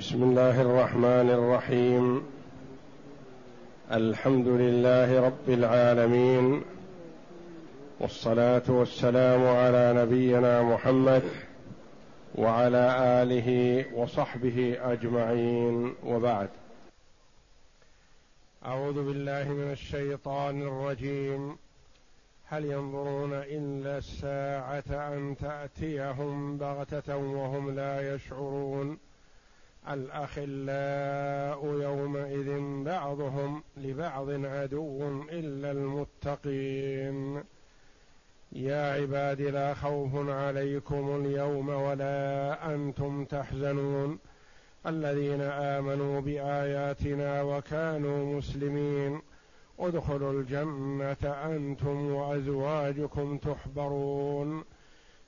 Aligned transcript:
بسم 0.00 0.22
الله 0.22 0.60
الرحمن 0.60 1.30
الرحيم. 1.30 2.26
الحمد 3.92 4.48
لله 4.48 5.20
رب 5.20 5.48
العالمين. 5.48 6.62
والصلاة 8.00 8.62
والسلام 8.68 9.46
على 9.46 9.92
نبينا 9.96 10.62
محمد 10.62 11.22
وعلى 12.34 12.96
آله 13.22 13.84
وصحبه 13.94 14.76
أجمعين. 14.80 15.94
وبعد. 16.06 16.48
أعوذ 18.66 19.04
بالله 19.04 19.48
من 19.48 19.72
الشيطان 19.72 20.62
الرجيم. 20.62 21.56
هل 22.48 22.64
ينظرون 22.64 23.32
إلا 23.32 23.98
الساعة 23.98 25.14
أن 25.14 25.36
تأتيهم 25.40 26.56
بغتة 26.56 27.16
وهم 27.16 27.74
لا 27.74 28.14
يشعرون؟ 28.14 28.98
الاخلاء 29.88 31.66
يومئذ 31.82 32.60
بعضهم 32.84 33.62
لبعض 33.76 34.30
عدو 34.30 35.22
إلا 35.30 35.70
المتقين. 35.70 37.42
يا 38.52 38.92
عباد 38.92 39.40
لا 39.40 39.74
خوف 39.74 40.28
عليكم 40.28 41.24
اليوم 41.24 41.68
ولا 41.68 42.74
أنتم 42.74 43.24
تحزنون. 43.24 44.18
الذين 44.86 45.40
آمنوا 45.40 46.20
بآياتنا 46.20 47.42
وكانوا 47.42 48.36
مسلمين 48.36 49.20
ادخلوا 49.78 50.32
الجنة 50.32 51.24
أنتم 51.24 52.12
وأزواجكم 52.12 53.38
تحبرون. 53.38 54.64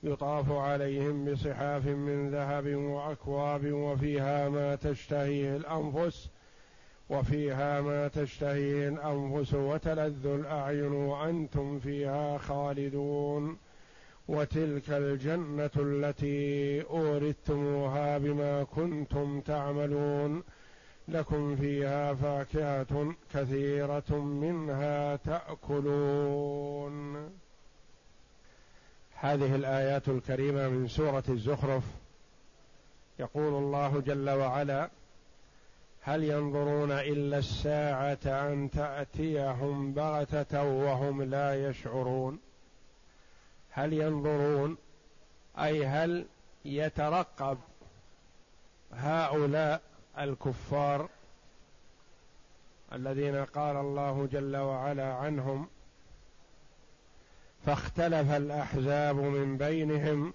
يطاف 0.03 0.51
عليهم 0.51 1.25
بصحاف 1.25 1.85
من 1.85 2.29
ذهب 2.29 2.75
وأكواب 2.75 3.71
وفيها 3.71 4.49
ما 4.49 4.75
تشتهيه 4.75 5.55
الأنفس 5.55 6.29
وفيها 7.09 7.81
ما 7.81 8.07
تشتهيه 8.07 8.89
الأنفس 8.89 9.53
وتلذ 9.53 10.25
الأعين 10.25 10.91
وأنتم 10.91 11.79
فيها 11.79 12.37
خالدون. 12.37 13.57
وتلك 14.27 14.89
الجنة 14.89 15.71
التي 15.75 16.81
أورثتموها 16.81 18.17
بما 18.17 18.63
كنتم 18.63 19.39
تعملون. 19.41 20.43
لكم 21.07 21.55
فيها 21.55 22.13
فاكهة 22.13 23.15
كثيرة 23.33 24.17
منها 24.17 25.15
تأكلون. 25.15 26.63
هذه 29.23 29.55
الآيات 29.55 30.09
الكريمة 30.09 30.67
من 30.69 30.87
سورة 30.87 31.23
الزخرف. 31.29 31.83
يقول 33.19 33.53
الله 33.53 33.99
جل 33.99 34.29
وعلا 34.29 34.89
هل 36.01 36.23
ينظرون 36.23 36.91
إلا 36.91 37.37
الساعة 37.37 38.19
أن 38.25 38.69
تأتيهم 38.71 39.93
بغتة 39.93 40.63
وهم 40.63 41.21
لا 41.23 41.69
يشعرون؟ 41.69 42.39
هل 43.71 43.93
ينظرون؟ 43.93 44.77
أي 45.59 45.85
هل 45.85 46.25
يترقب 46.65 47.57
هؤلاء 48.93 49.81
الكفار 50.19 51.09
الذين 52.93 53.45
قال 53.45 53.75
الله 53.75 54.27
جل 54.31 54.57
وعلا 54.57 55.13
عنهم 55.13 55.67
فاختلف 57.65 58.31
الأحزاب 58.31 59.15
من 59.15 59.57
بينهم 59.57 60.33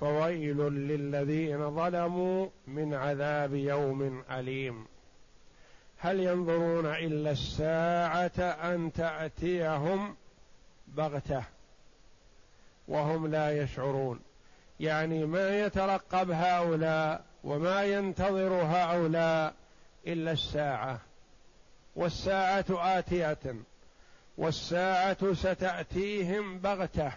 فويل 0.00 0.58
للذين 0.58 1.70
ظلموا 1.76 2.48
من 2.66 2.94
عذاب 2.94 3.54
يوم 3.54 4.24
أليم. 4.30 4.86
هل 5.98 6.20
ينظرون 6.20 6.86
إلا 6.86 7.30
الساعة 7.30 8.40
أن 8.40 8.92
تأتيهم 8.92 10.16
بغتة؟ 10.88 11.44
وهم 12.88 13.26
لا 13.26 13.62
يشعرون. 13.62 14.20
يعني 14.80 15.26
ما 15.26 15.60
يترقب 15.60 16.30
هؤلاء 16.30 17.24
وما 17.44 17.84
ينتظر 17.84 18.52
هؤلاء 18.52 19.54
إلا 20.06 20.32
الساعة 20.32 21.00
والساعة 21.96 22.64
آتية. 22.70 23.54
والساعة 24.38 25.34
ستأتيهم 25.34 26.58
بغتة 26.58 27.12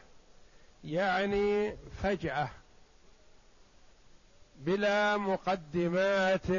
يعني 0.84 1.78
فجأة 2.04 2.50
بلا 4.60 5.18
مقدمات 5.18 6.50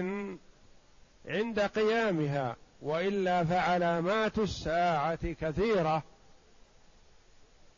عند 1.27 1.61
قيامها 1.61 2.57
وإلا 2.83 3.45
فعلامات 3.45 4.39
الساعة 4.39 5.33
كثيرة. 5.33 6.03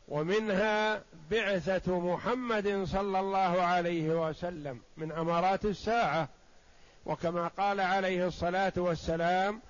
ومنها 0.08 1.02
بعثة 1.30 2.00
محمد 2.00 2.84
صلى 2.84 3.20
الله 3.20 3.62
عليه 3.62 4.28
وسلم 4.28 4.80
من 4.96 5.12
أمارات 5.12 5.64
الساعة. 5.64 6.28
وكما 7.06 7.48
قال 7.48 7.80
عليه 7.80 8.26
الصلاة 8.26 8.72
والسلام 8.76 9.60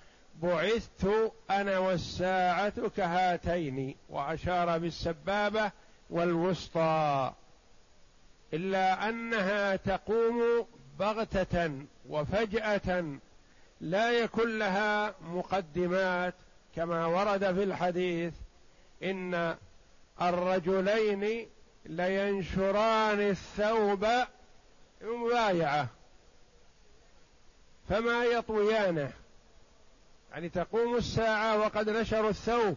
بعثت 0.43 1.33
أنا 1.51 1.79
والساعة 1.79 2.89
كهاتين 2.89 3.97
وأشار 4.09 4.79
بالسبابة 4.79 5.71
والوسطى 6.11 7.33
إلا 8.55 9.09
أنها 9.09 9.77
تقوم 9.77 10.67
بغتة 10.99 11.71
وفجأة 12.09 13.05
لا 13.81 14.11
يكن 14.11 14.59
لها 14.59 15.15
مقدمات 15.21 16.35
كما 16.77 17.07
ورد 17.07 17.55
في 17.55 17.63
الحديث 17.63 18.35
إن 19.03 19.57
الرجلين 20.23 21.49
لينشران 21.87 23.21
الثوب 23.21 24.07
مبايعة 25.03 25.89
فما 27.89 28.25
يطويانه 28.25 29.13
يعني 30.33 30.49
تقوم 30.49 30.97
الساعة 30.97 31.59
وقد 31.59 31.91
نشروا 31.91 32.31
الثوب 32.31 32.77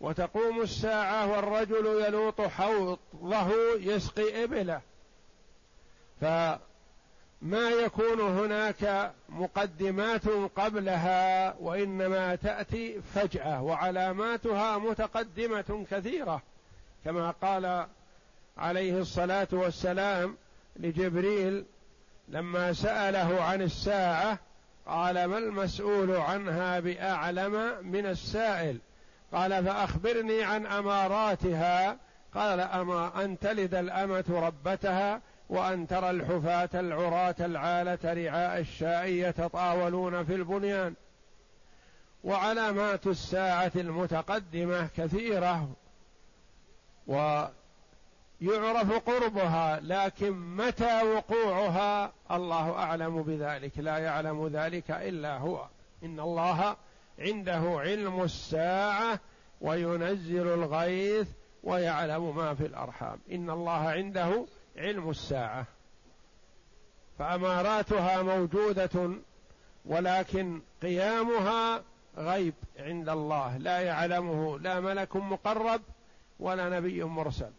وتقوم 0.00 0.62
الساعة 0.62 1.30
والرجل 1.32 1.86
يلوط 1.86 2.40
حوضه 2.40 2.98
يسقي 3.78 4.44
إبله. 4.44 4.80
فما 6.20 7.70
يكون 7.70 8.20
هناك 8.20 9.12
مقدمات 9.28 10.28
قبلها 10.56 11.54
وإنما 11.60 12.34
تأتي 12.34 13.00
فجأة 13.14 13.62
وعلاماتها 13.62 14.78
متقدمة 14.78 15.86
كثيرة 15.90 16.42
كما 17.04 17.30
قال 17.30 17.86
عليه 18.58 18.98
الصلاة 18.98 19.48
والسلام 19.52 20.36
لجبريل 20.76 21.64
لما 22.28 22.72
سأله 22.72 23.42
عن 23.42 23.62
الساعة 23.62 24.38
قال 24.86 25.24
ما 25.24 25.38
المسؤول 25.38 26.16
عنها 26.16 26.80
بأعلم 26.80 27.86
من 27.86 28.06
السائل؟ 28.06 28.78
قال 29.32 29.64
فأخبرني 29.64 30.42
عن 30.42 30.66
أماراتها. 30.66 31.96
قال 32.34 32.60
أما 32.60 33.24
أن 33.24 33.38
تلد 33.38 33.74
الأمة 33.74 34.24
ربتها 34.28 35.20
وأن 35.48 35.86
ترى 35.86 36.10
الحفاة 36.10 36.68
العراة 36.74 37.34
العالة 37.40 37.98
رعاء 38.04 38.60
الشاء 38.60 39.06
يتطاولون 39.06 40.24
في 40.24 40.34
البنيان. 40.34 40.94
وعلامات 42.24 43.06
الساعة 43.06 43.72
المتقدمة 43.76 44.88
كثيرة. 44.96 45.68
و 47.06 47.44
يعرف 48.40 48.92
قربها 48.92 49.80
لكن 49.80 50.56
متى 50.56 51.02
وقوعها؟ 51.02 52.12
الله 52.30 52.72
أعلم 52.72 53.22
بذلك 53.22 53.78
لا 53.78 53.98
يعلم 53.98 54.46
ذلك 54.46 54.90
إلا 54.90 55.38
هو. 55.38 55.66
إن 56.04 56.20
الله 56.20 56.76
عنده 57.18 57.62
علم 57.80 58.22
الساعة 58.22 59.20
وينزل 59.60 60.46
الغيث 60.46 61.28
ويعلم 61.62 62.36
ما 62.36 62.54
في 62.54 62.66
الأرحام. 62.66 63.18
إن 63.32 63.50
الله 63.50 63.88
عنده 63.88 64.46
علم 64.76 65.10
الساعة. 65.10 65.66
فأماراتها 67.18 68.22
موجودة 68.22 69.10
ولكن 69.84 70.60
قيامها 70.82 71.82
غيب 72.16 72.54
عند 72.78 73.08
الله. 73.08 73.56
لا 73.56 73.80
يعلمه 73.80 74.58
لا 74.58 74.80
ملك 74.80 75.16
مقرب 75.16 75.80
ولا 76.40 76.68
نبي 76.68 77.04
مرسل. 77.04 77.50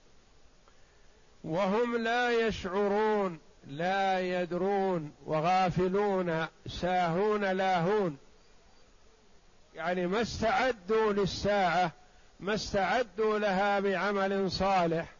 وهم 1.47 1.97
لا 1.97 2.47
يشعرون 2.47 3.39
لا 3.67 4.19
يدرون 4.19 5.11
وغافلون 5.25 6.47
ساهون 6.67 7.45
لاهون. 7.45 8.17
يعني 9.75 10.07
ما 10.07 10.21
استعدوا 10.21 11.13
للساعة 11.13 11.91
ما 12.39 12.53
استعدوا 12.53 13.39
لها 13.39 13.79
بعمل 13.79 14.51
صالح. 14.51 15.13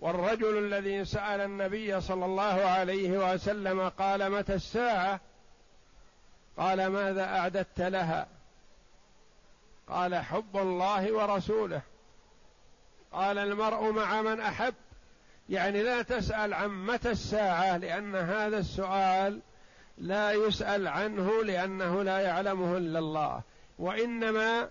والرجل 0.00 0.58
الذي 0.58 1.04
سأل 1.04 1.40
النبي 1.40 2.00
صلى 2.00 2.24
الله 2.24 2.44
عليه 2.44 3.34
وسلم 3.34 3.88
قال 3.88 4.30
متى 4.30 4.54
الساعة؟ 4.54 5.20
قال 6.56 6.86
ماذا 6.86 7.24
أعددت 7.24 7.80
لها؟ 7.80 8.26
قال 9.88 10.14
حب 10.14 10.56
الله 10.56 11.12
ورسوله. 11.12 11.82
قال 13.12 13.38
المرء 13.38 13.90
مع 13.90 14.22
من 14.22 14.40
أحب. 14.40 14.74
يعني 15.52 15.82
لا 15.82 16.02
تسأل 16.02 16.54
عن 16.54 16.86
متى 16.86 17.10
الساعة 17.10 17.76
لأن 17.76 18.14
هذا 18.14 18.58
السؤال 18.58 19.40
لا 19.98 20.32
يسأل 20.32 20.88
عنه 20.88 21.44
لأنه 21.44 22.02
لا 22.02 22.20
يعلمه 22.20 22.76
إلا 22.76 22.98
الله. 22.98 23.42
وإنما 23.78 24.68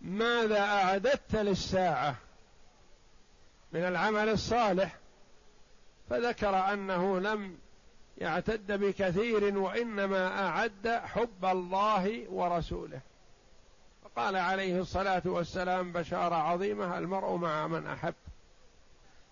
ماذا 0.00 0.60
أعددت 0.60 1.36
للساعة؟ 1.36 2.14
من 3.72 3.80
العمل 3.80 4.28
الصالح. 4.28 4.96
فذكر 6.10 6.72
أنه 6.72 7.18
لم 7.18 7.58
يعتد 8.18 8.72
بكثير 8.72 9.58
وإنما 9.58 10.46
أعد 10.48 10.88
حب 10.88 11.44
الله 11.44 12.24
ورسوله. 12.30 13.00
قال 14.16 14.36
عليه 14.36 14.80
الصلاة 14.80 15.22
والسلام 15.24 15.92
بشارة 15.92 16.34
عظيمة 16.34 16.98
المرء 16.98 17.36
مع 17.36 17.66
من 17.66 17.86
أحب. 17.86 18.14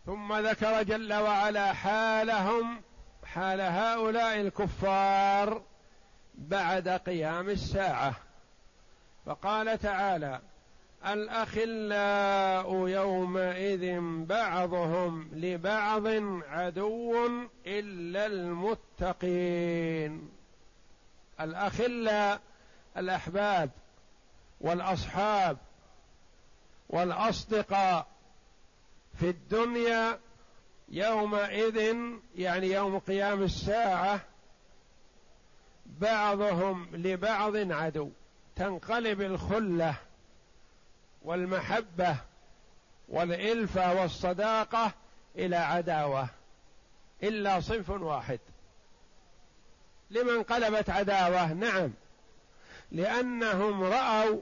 ثم 0.06 0.34
ذكر 0.34 0.82
جل 0.82 1.14
وعلا 1.14 1.72
حالهم 1.72 2.82
حال 3.24 3.60
هؤلاء 3.60 4.40
الكفار 4.40 5.62
بعد 6.34 6.88
قيام 6.88 7.48
الساعة. 7.48 8.14
فقال 9.26 9.78
تعالى 9.78 10.40
الأخلاء 11.06 12.88
يومئذ 12.88 14.00
بعضهم 14.26 15.28
لبعض 15.32 16.06
عدو 16.48 17.28
إلا 17.66 18.26
المتقين. 18.26 20.30
الأخلاء 21.40 22.40
الأحباب 22.96 23.70
والأصحاب 24.60 25.56
والأصدقاء 26.88 28.15
في 29.18 29.30
الدنيا 29.30 30.18
يومئذ 30.88 31.96
يعني 32.36 32.66
يوم 32.66 32.98
قيام 32.98 33.42
الساعة 33.42 34.20
بعضهم 35.86 36.88
لبعض 36.92 37.56
عدو. 37.56 38.10
تنقلب 38.56 39.20
الخلة 39.20 39.94
والمحبة 41.22 42.16
والإلفة 43.08 44.00
والصداقة 44.00 44.92
إلى 45.36 45.56
عداوة 45.56 46.28
إلا 47.22 47.60
صنف 47.60 47.90
واحد. 47.90 48.40
لمن 50.10 50.30
انقلبت 50.30 50.90
عداوة؟ 50.90 51.52
نعم. 51.52 51.90
لأنهم 52.92 53.82
رأوا 53.82 54.40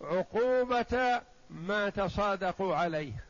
عقوبة 0.00 1.20
ما 1.50 1.90
تصادقوا 1.90 2.76
عليه. 2.76 3.27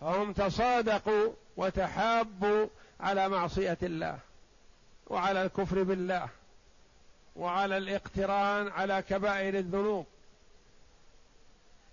فهم 0.00 0.32
تصادقوا 0.32 1.32
وتحابوا 1.56 2.66
على 3.00 3.28
معصية 3.28 3.78
الله 3.82 4.18
وعلى 5.06 5.42
الكفر 5.42 5.82
بالله 5.82 6.28
وعلى 7.36 7.76
الاقتران 7.76 8.68
على 8.68 9.02
كبائر 9.02 9.58
الذنوب. 9.58 10.06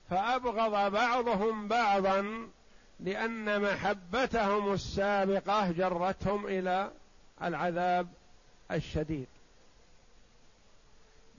فأبغض 0.09 0.91
بعضهم 0.91 1.67
بعضا 1.67 2.49
لأن 2.99 3.61
محبتهم 3.61 4.73
السابقة 4.73 5.71
جرتهم 5.71 6.47
إلى 6.47 6.91
العذاب 7.43 8.07
الشديد. 8.71 9.27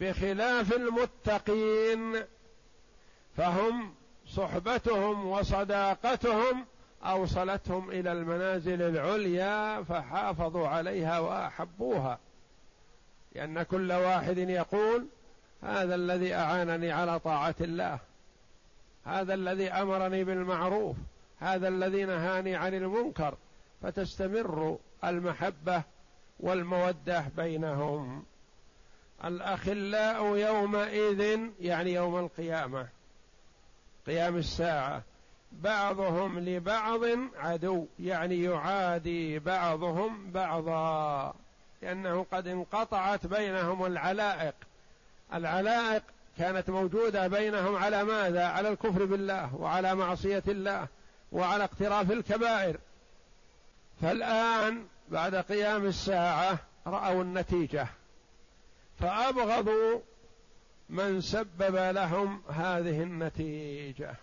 بخلاف 0.01 0.73
المتقين 0.73 2.25
فهم 3.37 3.95
صحبتهم 4.27 5.27
وصداقتهم 5.27 6.65
أوصلتهم 7.05 7.91
إلى 7.91 8.13
المنازل 8.13 8.83
العليا 8.83 9.83
فحافظوا 9.83 10.69
عليها 10.69 11.19
وأحبوها. 11.19 12.19
لأن 13.35 13.63
كل 13.63 13.93
واحد 13.93 14.39
يقول 14.39 15.07
هذا 15.63 15.95
الذي 15.95 16.35
أعانني 16.35 16.93
على 16.93 17.19
طاعة 17.19 17.55
الله 17.61 17.99
هذا 19.05 19.35
الذي 19.35 19.71
أمرني 19.71 20.25
بالمعروف 20.25 20.97
هذا 21.39 21.69
الذي 21.69 22.05
نهاني 22.05 22.57
عن 22.57 22.75
المنكر 22.75 23.35
فتستمر 23.83 24.79
المحبة 25.05 25.83
والمودة 26.41 27.25
بينهم. 27.37 28.25
الأخلاء 29.25 30.37
يومئذ 30.37 31.41
يعني 31.61 31.93
يوم 31.93 32.19
القيامة. 32.19 32.89
قيام 34.07 34.37
الساعة. 34.37 35.03
بعضهم 35.53 36.39
لبعض 36.39 37.01
عدو 37.37 37.87
يعني 37.99 38.43
يعادي 38.43 39.39
بعضهم 39.39 40.31
بعضا 40.31 41.35
لأنه 41.83 42.27
قد 42.33 42.47
انقطعت 42.49 43.27
بينهم 43.27 43.87
العلائق. 43.87 44.55
العلائق 45.35 46.03
كانت 46.39 46.71
موجودة 46.71 47.27
بينهم 47.27 47.77
على 47.77 48.05
ماذا؟ 48.05 48.47
على 48.47 48.69
الكفر 48.69 49.05
بالله 49.05 49.55
وعلى 49.55 49.95
معصية 49.95 50.43
الله 50.49 50.89
وعلى 51.33 51.65
اقتراف 51.65 52.11
الكبائر. 52.11 52.77
فالآن 54.03 54.87
بعد 55.09 55.35
قيام 55.35 55.87
الساعة 55.87 56.59
رأوا 56.87 57.23
النتيجة. 57.23 57.87
فأبغضوا 59.01 60.01
من 60.89 61.21
سبب 61.21 61.77
لهم 61.77 62.43
هذه 62.49 63.03
النتيجة. 63.03 64.15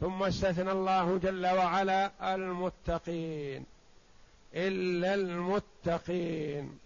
ثم 0.00 0.22
استثنى 0.22 0.72
الله 0.72 1.18
جل 1.18 1.46
وعلا 1.46 2.34
المتقين. 2.34 3.66
إلا 4.54 5.14
المتقين. 5.14 6.78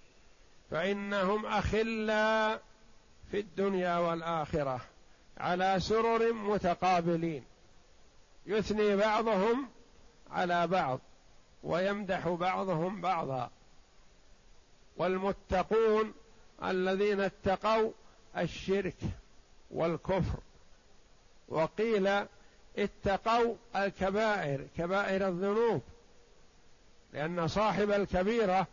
فإنهم 0.70 1.46
اخلاء 1.46 2.62
في 3.30 3.40
الدنيا 3.40 3.98
والآخرة 3.98 4.80
على 5.38 5.80
سرر 5.80 6.32
متقابلين. 6.32 7.44
يثني 8.46 8.96
بعضهم 8.96 9.68
على 10.30 10.66
بعض 10.66 11.00
ويمدح 11.62 12.28
بعضهم 12.28 13.00
بعضا. 13.00 13.50
والمتقون 14.96 16.12
الذين 16.64 17.20
اتقوا 17.20 17.92
الشرك 18.38 18.96
والكفر. 19.70 20.38
وقيل 21.48 22.26
اتقوا 22.78 23.54
الكبائر 23.76 24.66
كبائر 24.76 25.28
الذنوب. 25.28 25.82
لأن 27.12 27.48
صاحب 27.48 27.90
الكبيرة 27.90 28.66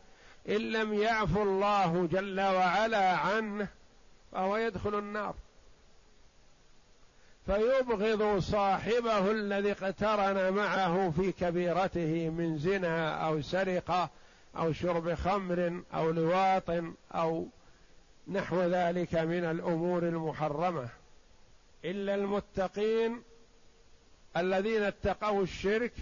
إن 0.50 0.72
لم 0.72 0.94
يعفو 0.94 1.44
الله 1.44 2.08
جل 2.12 2.42
وعلا 2.42 3.18
عنه 3.18 3.68
فهو 4.32 4.58
يدخل 4.58 5.00
النار. 5.00 5.36
فيبغض 7.48 8.40
صاحبه 8.40 9.32
الذي 9.32 9.72
اقترن 9.72 10.54
معه 10.54 11.14
في 11.16 11.32
كبيرته 11.32 12.30
من 12.30 12.58
زنا 12.58 13.28
أو 13.28 13.42
سرقة 13.42 14.10
أو 14.58 14.74
شرب 14.74 15.14
خمر 15.14 15.82
أو 15.94 16.12
لواط 16.12 16.70
أو 17.16 17.48
نحو 18.32 18.62
ذلك 18.62 19.16
من 19.16 19.46
الأمور 19.46 20.04
المحرمة. 20.04 20.90
إلا 21.86 22.16
المتقين 22.16 23.22
الذين 24.38 24.84
اتقوا 24.84 25.44
الشرك 25.44 25.94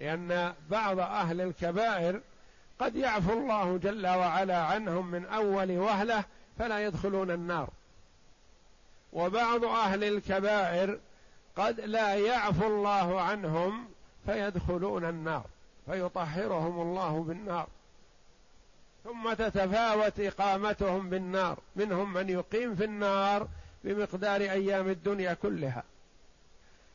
لأن 0.00 0.54
بعض 0.70 0.98
أهل 0.98 1.40
الكبائر 1.40 2.20
قد 2.78 2.96
يعفو 2.96 3.32
الله 3.32 3.76
جل 3.76 4.06
وعلا 4.06 4.62
عنهم 4.62 5.10
من 5.10 5.26
أول 5.26 5.78
وهلة 5.78 6.24
فلا 6.58 6.86
يدخلون 6.86 7.30
النار. 7.30 7.68
وبعض 9.12 9.64
أهل 9.64 10.04
الكبائر 10.04 10.98
قد 11.56 11.80
لا 11.80 12.14
يعفو 12.14 12.66
الله 12.66 13.20
عنهم 13.20 13.84
فيدخلون 14.26 15.04
النار 15.04 15.44
فيطهرهم 15.86 16.80
الله 16.80 17.24
بالنار. 17.28 17.66
ثم 19.04 19.32
تتفاوت 19.32 20.20
إقامتهم 20.20 21.10
بالنار. 21.10 21.58
منهم 21.76 22.12
من 22.12 22.28
يقيم 22.28 22.74
في 22.74 22.84
النار 22.84 23.48
بمقدار 23.84 24.40
أيام 24.40 24.88
الدنيا 24.88 25.34
كلها. 25.34 25.82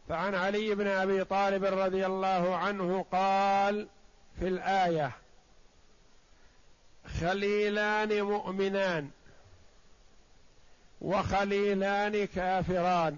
فعن 0.10 0.36
علي 0.36 0.76
بن 0.76 0.88
أبي 0.88 1.24
طالب 1.24 1.64
رضي 1.64 2.06
الله 2.06 2.56
عنه 2.56 3.06
قال 3.12 3.88
في 4.40 4.48
الآية 4.48 5.12
خليلان 7.22 8.22
مؤمنان 8.22 9.10
وخليلان 11.02 12.26
كافران. 12.26 13.18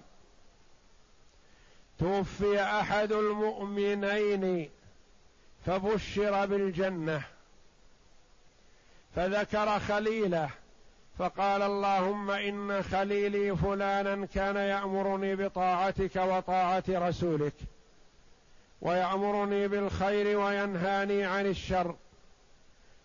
توفي 2.00 2.62
أحد 2.62 3.12
المؤمنين 3.12 4.70
فبشر 5.66 6.46
بالجنة. 6.46 7.24
فذكر 9.16 9.80
خليله 9.80 10.50
فقال 11.20 11.62
اللهم 11.62 12.32
إن 12.32 12.84
خليلي 12.84 13.56
فلانا 13.56 14.26
كان 14.26 14.56
يأمرني 14.56 15.36
بطاعتك 15.36 16.16
وطاعة 16.16 16.84
رسولك 16.90 17.54
ويأمرني 18.82 19.68
بالخير 19.68 20.40
وينهاني 20.40 21.24
عن 21.26 21.46
الشر 21.46 21.96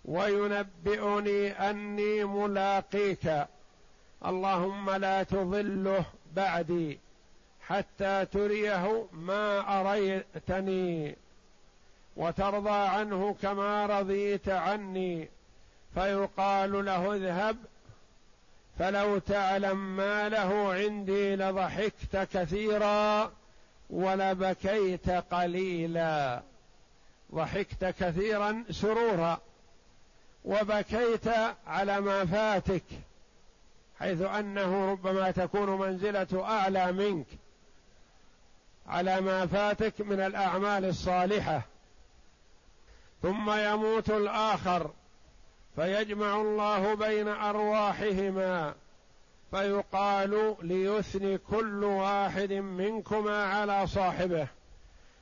وينبئني 0.04 1.50
أني 1.70 2.24
ملاقيك 2.24 3.46
اللهم 4.26 4.90
لا 4.90 5.22
تضله 5.22 6.04
بعدي 6.36 6.98
حتى 7.68 8.26
تريه 8.26 9.06
ما 9.12 9.80
أريتني 9.80 11.16
وترضى 12.16 12.70
عنه 12.70 13.36
كما 13.42 13.86
رضيت 13.86 14.48
عني. 14.48 15.28
فيقال 15.96 16.84
له 16.84 17.14
اذهب 17.14 17.56
فلو 18.78 19.18
تعلم 19.18 19.96
ما 19.96 20.28
له 20.28 20.72
عندي 20.72 21.36
لضحكت 21.36 22.28
كثيرا 22.32 23.32
ولبكيت 23.90 25.10
قليلا. 25.10 26.42
ضحكت 27.34 27.84
كثيرا 27.84 28.64
سرورا 28.70 29.40
وبكيت 30.44 31.28
على 31.66 32.00
ما 32.00 32.24
فاتك 32.24 32.84
حيث 34.00 34.22
أنه 34.22 34.90
ربما 34.92 35.30
تكون 35.30 35.70
منزلته 35.80 36.44
أعلى 36.44 36.92
منك 36.92 37.26
على 38.86 39.20
ما 39.20 39.46
فاتك 39.46 40.00
من 40.00 40.20
الأعمال 40.20 40.84
الصالحة. 40.84 41.62
ثم 43.22 43.50
يموت 43.50 44.10
الآخر. 44.10 44.90
فيجمع 45.76 46.40
الله 46.40 46.94
بين 46.94 47.28
أرواحهما 47.28 48.74
فيقال 49.50 50.56
ليثني 50.62 51.38
كل 51.38 51.84
واحد 51.84 52.52
منكما 52.52 53.44
على 53.44 53.86
صاحبه 53.86 54.48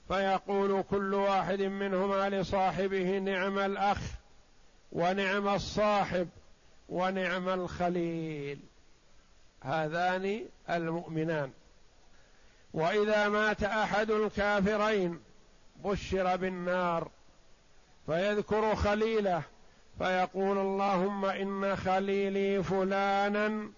فيقول 0.08 0.82
كل 0.90 1.14
واحد 1.14 1.60
منهما 1.62 2.28
لصاحبه 2.28 3.18
نعم 3.18 3.58
الأخ 3.58 3.98
ونعم 4.92 5.48
الصاحب 5.48 6.28
ونعم 6.88 7.48
الخليل. 7.48 8.58
هذان 9.62 10.44
المؤمنان. 10.70 11.50
وإذا 12.74 13.28
مات 13.28 13.62
أحد 13.62 14.10
الكافرين 14.10 15.20
بشر 15.84 16.36
بالنار 16.36 17.10
فيذكر 18.06 18.74
خليله 18.74 19.42
فيقول 19.98 20.58
اللهم 20.58 21.24
إن 21.24 21.76
خليلي 21.76 22.62
فلانا 22.62 23.70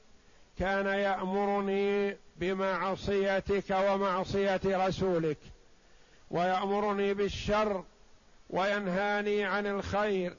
كان 0.58 0.86
يأمرني 0.86 2.16
بمعصيتك 2.36 3.70
ومعصية 3.70 4.60
رسولك 4.66 5.38
ويأمرني 6.30 7.14
بالشر 7.14 7.84
وينهاني 8.50 9.44
عن 9.44 9.66
الخير 9.66 10.36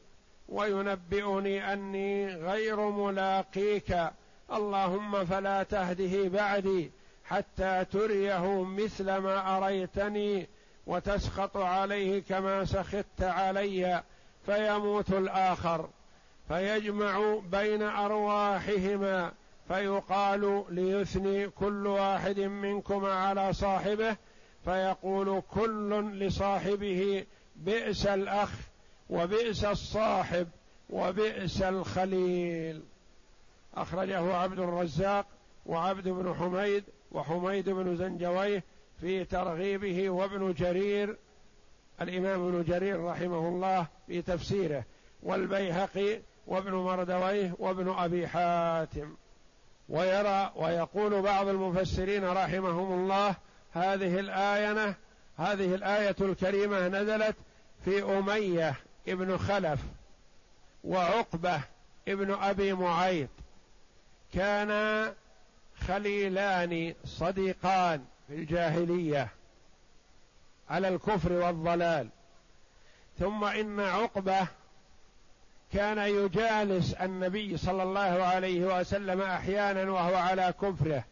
وينبئني 0.50 1.74
أني 1.74 2.36
غير 2.36 2.80
ملاقيك. 2.90 3.98
اللهم 4.54 5.26
فلا 5.26 5.64
تهده 5.64 6.30
بعدي 6.30 6.92
حتى 7.26 7.86
تريه 7.92 8.64
مثل 8.64 9.18
ما 9.18 9.58
أريتني 9.58 10.48
وتسخط 10.88 11.58
عليه 11.58 12.24
كما 12.30 12.66
سخطت 12.66 13.22
علي. 13.22 14.04
فيموت 14.48 15.10
الآخر 15.10 15.90
فيجمع 16.48 17.40
بين 17.52 17.84
أرواحهما 17.84 19.32
فيقال 19.68 20.64
ليثني 20.70 21.50
كل 21.50 21.88
واحد 21.88 22.40
منكما 22.40 23.14
على 23.14 23.54
صاحبه 23.54 24.16
فيقول 24.66 25.42
كل 25.52 26.12
لصاحبه 26.20 27.26
بئس 27.56 28.06
الأخ 28.06 28.52
وبئس 29.10 29.66
الصاحب 29.66 30.48
وبئس 30.90 31.62
الخليل. 31.62 32.84
أخرجه 33.76 34.34
عبد 34.36 34.60
الرزاق 34.60 35.26
وعبد 35.66 36.08
بن 36.08 36.34
حميد 36.34 36.84
وحميد 37.12 37.70
بن 37.70 37.96
زنجويه 37.96 38.64
في 39.02 39.26
ترغيبه 39.26 40.10
وابن 40.10 40.54
جرير 40.54 41.18
الإمام 42.02 42.48
ابن 42.48 42.64
جرير 42.64 43.04
رحمه 43.04 43.48
الله 43.48 43.88
في 44.08 44.22
تفسيره 44.22 44.84
والبيهقي 45.24 46.22
وابن 46.48 46.72
مردويه 46.72 47.56
وابن 47.60 47.90
أبي 47.90 48.28
حاتم. 48.28 49.16
ويرى 49.90 50.52
ويقول 50.56 51.22
بعض 51.22 51.48
المفسرين 51.48 52.26
رحمهم 52.26 52.94
الله 52.94 53.36
هذه 53.72 54.20
الآية 54.20 54.96
هذه 55.38 55.76
الآية 55.76 56.16
الكريمة 56.22 56.88
نزلت 56.88 57.36
في 57.86 58.04
أمية 58.04 58.76
ابن 59.08 59.38
خلف 59.38 59.80
وعقبة 60.84 61.62
ابن 62.08 62.32
أبي 62.32 62.74
معيط. 62.74 63.30
كانا 64.34 65.14
خليلان 65.88 66.94
صديقان 67.06 68.06
في 68.28 68.36
الجاهلية. 68.36 69.37
على 70.70 70.88
الكفر 70.88 71.34
والضلال. 71.34 72.10
ثم 73.20 73.44
إن 73.44 73.80
عقبة 73.80 74.48
كان 75.74 75.98
يجالس 75.98 76.94
النبي 76.94 77.58
صلى 77.58 77.84
الله 77.84 78.24
عليه 78.24 78.80
وسلم 78.80 79.22
أحيانا 79.22 79.92
وهو 79.92 80.16
على 80.16 80.54
كفره. 80.62 81.04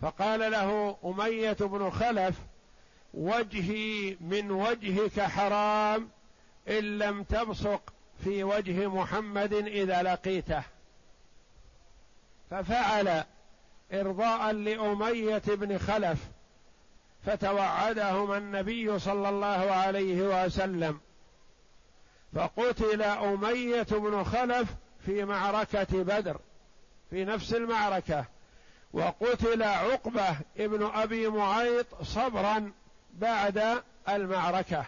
فقال 0.00 0.50
له 0.50 0.96
أمية 1.04 1.56
بن 1.60 1.90
خلف 1.90 2.36
وجهي 3.14 4.16
من 4.20 4.50
وجهك 4.50 5.20
حرام 5.20 6.08
إن 6.68 6.98
لم 6.98 7.22
تبصق 7.22 7.92
في 8.24 8.44
وجه 8.44 8.86
محمد 8.86 9.54
إذا 9.54 10.02
لقيته. 10.02 10.62
ففعل 12.50 13.24
إرضاء 13.92 14.52
لأمية 14.52 15.42
بن 15.46 15.78
خلف 15.78 16.18
فتوعدهما 17.28 18.36
النبي 18.36 18.98
صلى 18.98 19.28
الله 19.28 19.72
عليه 19.72 20.44
وسلم. 20.44 21.00
فقتل 22.34 23.02
أمية 23.02 23.82
بن 23.82 24.24
خلف 24.24 24.68
في 25.06 25.24
معركة 25.24 26.02
بدر 26.02 26.40
في 27.10 27.24
نفس 27.24 27.54
المعركة. 27.54 28.24
وقتل 28.92 29.62
عقبة 29.62 30.36
ابن 30.58 30.90
أبي 30.94 31.28
معيط 31.28 31.86
صبرا 32.02 32.72
بعد 33.14 33.82
المعركة. 34.08 34.84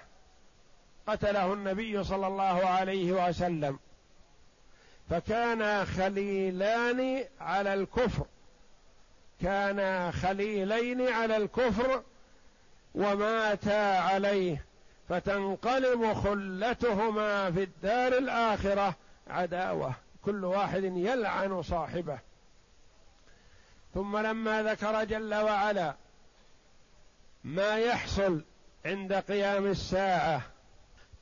قتله 1.07 1.53
النبي 1.53 2.05
صلى 2.05 2.27
الله 2.27 2.67
عليه 2.67 3.29
وسلم. 3.29 3.79
فكانا 5.11 5.85
خليلان 5.85 7.25
على 7.41 7.75
الكفر. 7.75 8.27
كانا 9.43 10.11
خليلين 10.11 11.09
على 11.09 11.37
الكفر 11.37 12.03
وماتا 12.95 13.99
عليه 13.99 14.65
فتنقلب 15.09 16.13
خلتهما 16.13 17.51
في 17.51 17.63
الدار 17.63 18.19
الآخرة. 18.19 18.95
عداوة 19.29 19.95
كل 20.25 20.45
واحد 20.45 20.85
يلعن 20.85 21.63
صاحبه. 21.63 22.19
ثم 23.95 24.17
لما 24.17 24.63
ذكر 24.63 25.05
جل 25.05 25.35
وعلا 25.35 25.95
ما 27.45 27.79
يحصل 27.79 28.45
عند 28.87 29.13
قيام 29.13 29.67
الساعة 29.67 30.43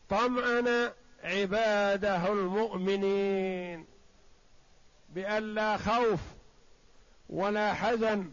طمأن 0.08 0.90
عباده 1.24 2.32
المؤمنين 2.32 3.86
بأن 5.08 5.54
لا 5.54 5.76
خوف 5.76 6.20
ولا 7.28 7.74
حزن 7.74 8.30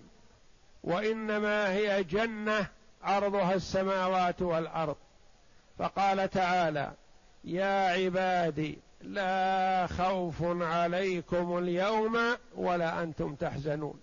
وإنما 0.83 1.71
هي 1.73 2.03
جنة 2.03 2.67
عرضها 3.05 3.53
السماوات 3.53 4.41
والأرض. 4.41 4.95
فقال 5.79 6.29
تعالى 6.29 6.91
يا 7.43 7.89
عبادي 7.89 8.77
لا 9.01 9.87
خوف 9.87 10.35
عليكم 10.43 11.57
اليوم 11.57 12.17
ولا 12.55 13.03
أنتم 13.03 13.35
تحزنون. 13.35 13.99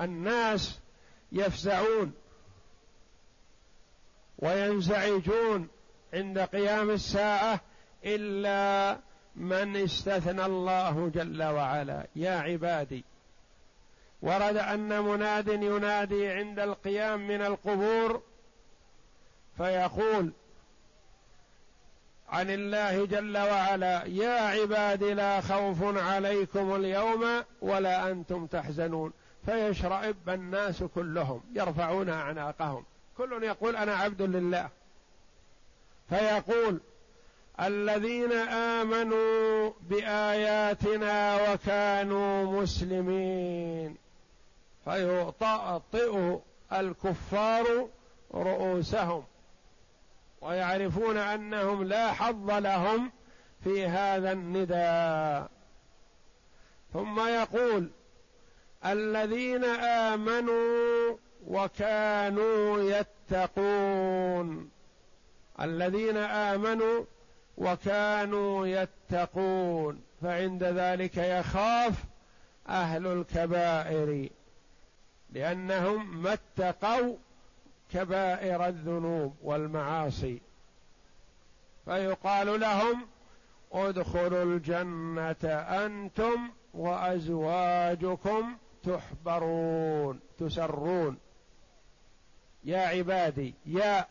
الناس 0.00 0.80
يفزعون 1.32 2.12
وينزعجون 4.38 5.68
عند 6.14 6.38
قيام 6.38 6.90
الساعة 6.90 7.60
إلا 8.04 8.98
من 9.36 9.76
استثنى 9.76 10.44
الله 10.46 11.08
جل 11.14 11.42
وعلا. 11.42 12.06
يا 12.16 12.38
عبادي 12.38 13.04
ورد 14.22 14.56
أن 14.56 15.02
مناد 15.02 15.48
ينادي 15.48 16.28
عند 16.28 16.58
القيام 16.58 17.28
من 17.28 17.42
القبور 17.42 18.22
فيقول 19.60 20.32
عن 22.28 22.50
الله 22.50 23.06
جل 23.06 23.38
وعلا 23.38 24.04
يا 24.04 24.40
عباد 24.40 25.04
لا 25.04 25.40
خوف 25.40 25.96
عليكم 25.96 26.74
اليوم 26.74 27.44
ولا 27.62 28.10
أنتم 28.10 28.46
تحزنون. 28.46 29.12
فيشرئب 29.46 30.28
الناس 30.28 30.82
كلهم 30.82 31.42
يرفعون 31.54 32.08
أعناقهم. 32.08 32.84
كل 33.16 33.42
يقول 33.42 33.76
أنا 33.76 33.94
عبد 33.94 34.22
لله. 34.22 34.68
فيقول 36.08 36.80
الذين 37.60 38.32
آمنوا 38.32 39.70
بآياتنا 39.80 41.52
وكانوا 41.52 42.62
مسلمين. 42.62 43.96
فيطأطئ 44.84 46.38
الكفار 46.72 47.88
رؤوسهم. 48.34 49.24
ويعرفون 50.40 51.16
أنهم 51.16 51.84
لا 51.84 52.12
حظ 52.12 52.50
لهم 52.50 53.12
في 53.64 53.86
هذا 53.86 54.32
النداء. 54.32 55.50
ثم 56.92 57.20
يقول 57.28 57.90
الذين 58.86 59.64
آمنوا 59.64 61.16
وكانوا 61.46 62.80
يتقون. 63.30 64.70
الذين 65.60 66.16
آمنوا 66.16 67.04
وكانوا 67.58 68.66
يتقون. 68.66 70.02
فعند 70.22 70.64
ذلك 70.64 71.16
يخاف 71.16 72.04
أهل 72.68 73.06
الكبائر 73.06 74.28
لأنهم 75.32 76.22
ما 76.22 76.32
اتقوا 76.32 77.16
كبائر 77.92 78.66
الذنوب 78.66 79.36
والمعاصي. 79.42 80.40
فيقال 81.84 82.60
لهم 82.60 83.06
ادخلوا 83.72 84.42
الجنة 84.42 85.44
أنتم 85.84 86.50
وأزواجكم 86.74 88.56
تحبرون 88.82 90.20
تسرون. 90.38 91.18
يا 92.64 92.78
عبادي 92.78 93.54
يا 93.66 94.06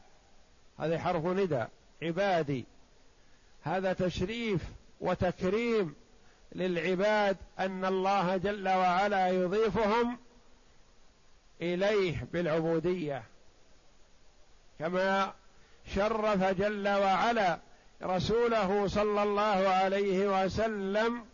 هذا 0.79 1.00
حرف 1.00 1.25
ندى 1.25 1.65
عبادي. 2.03 2.65
هذا 3.63 3.93
تشريف 3.93 4.63
وتكريم 5.01 5.95
للعباد 6.55 7.38
أن 7.59 7.86
الله 7.86 8.38
جل 8.38 8.69
وعلا 8.69 9.27
يضيفهم 9.27 10.17
إليه 11.62 12.27
بالعبودية. 12.33 13.24
كما 14.79 15.33
شرف 15.95 16.43
جل 16.43 16.88
وعلا 16.88 17.59
رسوله 18.03 18.88
صلى 18.88 19.24
الله 19.24 19.67
عليه 19.67 20.43
وسلم 20.45 21.25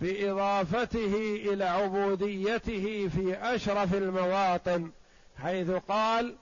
في 0.00 0.30
إضافته 0.30 1.40
إلى 1.52 1.64
عبوديته 1.64 3.08
في 3.08 3.36
أشرف 3.36 3.94
المواطن 3.94 4.90
حيث 5.42 5.70
قال 5.70 6.34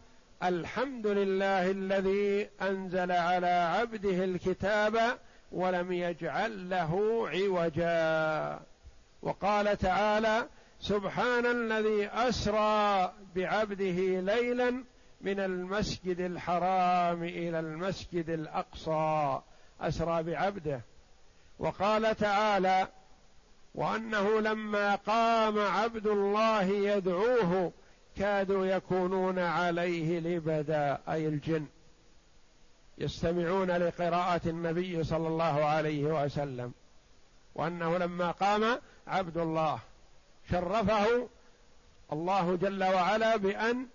الحمد 0.42 1.06
لله 1.06 1.70
الذي 1.70 2.48
أنزل 2.62 3.12
على 3.12 3.46
عبده 3.46 4.24
الكتاب 4.24 5.18
ولم 5.52 5.92
يجعل 5.92 6.70
له 6.70 7.24
عوجا 7.28 8.60
وقال 9.22 9.78
تعالى 9.78 10.46
سبحان 10.80 11.46
الذي 11.46 12.06
أسرى 12.06 13.12
بعبده 13.36 14.20
ليلا 14.20 14.84
من 15.22 15.40
المسجد 15.40 16.20
الحرام 16.20 17.22
إلى 17.22 17.60
المسجد 17.60 18.30
الأقصى 18.30 19.40
أسرى 19.80 20.22
بعبده. 20.22 20.80
وقال 21.58 22.16
تعالى 22.16 22.88
وأنه 23.74 24.40
لما 24.40 24.94
قام 24.94 25.58
عبد 25.58 26.06
الله 26.06 26.62
يدعوه 26.62 27.72
كادوا 28.16 28.66
يكونون 28.66 29.38
عليه 29.38 30.20
لبدا 30.20 30.98
أي 31.08 31.28
الجن. 31.28 31.66
يستمعون 32.98 33.70
لقراءة 33.70 34.48
النبي 34.48 35.04
صلى 35.04 35.28
الله 35.28 35.64
عليه 35.64 36.24
وسلم. 36.24 36.72
وأنه 37.54 37.98
لما 37.98 38.30
قام 38.30 38.78
عبد 39.06 39.36
الله 39.36 39.78
شرفه 40.50 41.28
الله 42.12 42.56
جل 42.56 42.84
وعلا 42.84 43.36
بأن 43.36 43.86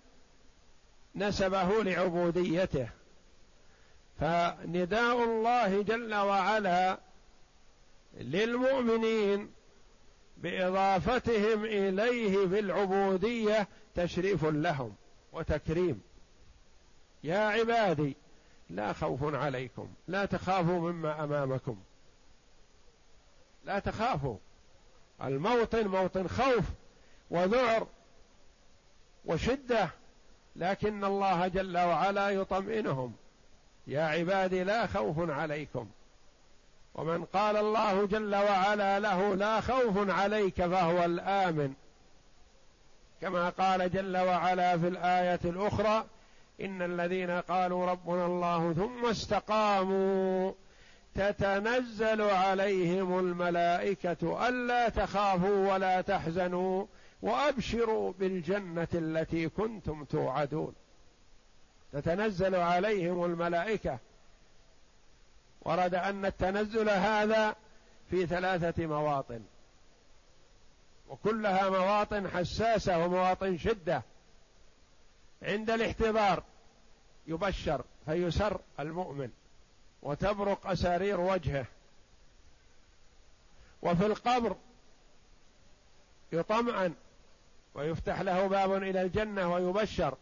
نسبه 1.18 1.82
لعبوديته. 1.82 2.88
فنداء 4.20 5.24
الله 5.24 5.82
جل 5.82 6.14
وعلا 6.14 6.98
للمؤمنين 8.14 9.50
بإضافتهم 10.36 11.64
إليه 11.64 12.46
بالعبودية 12.46 13.68
تشريف 13.94 14.44
لهم 14.44 14.94
وتكريم. 15.32 16.02
يا 17.24 17.38
عبادي 17.38 18.16
لا 18.70 18.92
خوف 18.92 19.34
عليكم 19.34 19.88
لا 20.08 20.24
تخافوا 20.24 20.92
مما 20.92 21.24
أمامكم. 21.24 21.78
لا 23.64 23.78
تخافوا. 23.78 24.36
الموطن 25.22 25.86
موطن 25.86 26.28
خوف 26.28 26.64
وذعر 27.30 27.86
وشدة. 29.24 29.90
لكن 30.58 31.04
الله 31.04 31.48
جل 31.48 31.78
وعلا 31.78 32.30
يطمئنهم. 32.30 33.12
يا 33.86 34.02
عبادي 34.02 34.64
لا 34.64 34.86
خوف 34.86 35.30
عليكم. 35.30 35.88
ومن 36.94 37.24
قال 37.24 37.56
الله 37.56 38.06
جل 38.06 38.34
وعلا 38.34 39.00
له 39.00 39.34
لا 39.34 39.60
خوف 39.60 40.10
عليك 40.10 40.66
فهو 40.66 41.04
الآمن. 41.04 41.74
كما 43.20 43.48
قال 43.48 43.90
جل 43.90 44.16
وعلا 44.16 44.78
في 44.78 44.88
الآية 44.88 45.40
الأخرى 45.44 46.04
إن 46.60 46.82
الذين 46.82 47.30
قالوا 47.30 47.86
ربنا 47.86 48.26
الله 48.26 48.72
ثم 48.72 49.06
استقاموا 49.06 50.52
تتنزل 51.14 52.22
عليهم 52.22 53.18
الملائكة 53.18 54.48
ألا 54.48 54.88
تخافوا 54.88 55.72
ولا 55.72 56.00
تحزنوا. 56.00 56.86
وأبشروا 57.22 58.12
بالجنة 58.12 58.88
التي 58.94 59.48
كنتم 59.48 60.04
توعدون. 60.04 60.74
تتنزل 61.92 62.54
عليهم 62.54 63.24
الملائكة. 63.24 63.98
ورد 65.60 65.94
أن 65.94 66.24
التنزل 66.24 66.90
هذا 66.90 67.56
في 68.10 68.26
ثلاثة 68.26 68.86
مواطن. 68.86 69.42
وكلها 71.08 71.70
مواطن 71.70 72.28
حساسة 72.28 73.04
ومواطن 73.04 73.58
شدة. 73.58 74.02
عند 75.42 75.70
الاحتضار 75.70 76.42
يبشر 77.26 77.84
فيسر 78.06 78.60
المؤمن 78.80 79.30
وتبرق 80.02 80.66
أسارير 80.66 81.20
وجهه. 81.20 81.66
وفي 83.82 84.06
القبر 84.06 84.56
يطمئن 86.32 86.94
ويفتح 87.74 88.20
له 88.20 88.46
باب 88.46 88.74
إلى 88.74 89.02
الجنة 89.02 89.52
ويبشر 89.52 90.14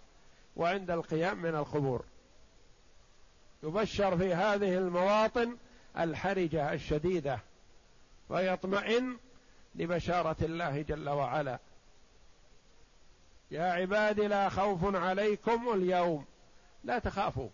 وعند 0.56 0.90
القيام 0.90 1.42
من 1.42 1.54
القبور. 1.54 2.04
يبشر 3.62 4.18
في 4.18 4.34
هذه 4.34 4.78
المواطن 4.78 5.56
الحرجة 5.98 6.72
الشديدة 6.72 7.40
ويطمئن 8.28 9.16
لبشارة 9.74 10.36
الله 10.42 10.82
جل 10.82 11.08
وعلا. 11.08 11.58
يا 13.50 13.72
عبادي 13.72 14.26
لا 14.26 14.48
خوف 14.48 14.94
عليكم 14.94 15.72
اليوم. 15.74 16.24
لا 16.84 16.98
تخافوا. 16.98 17.48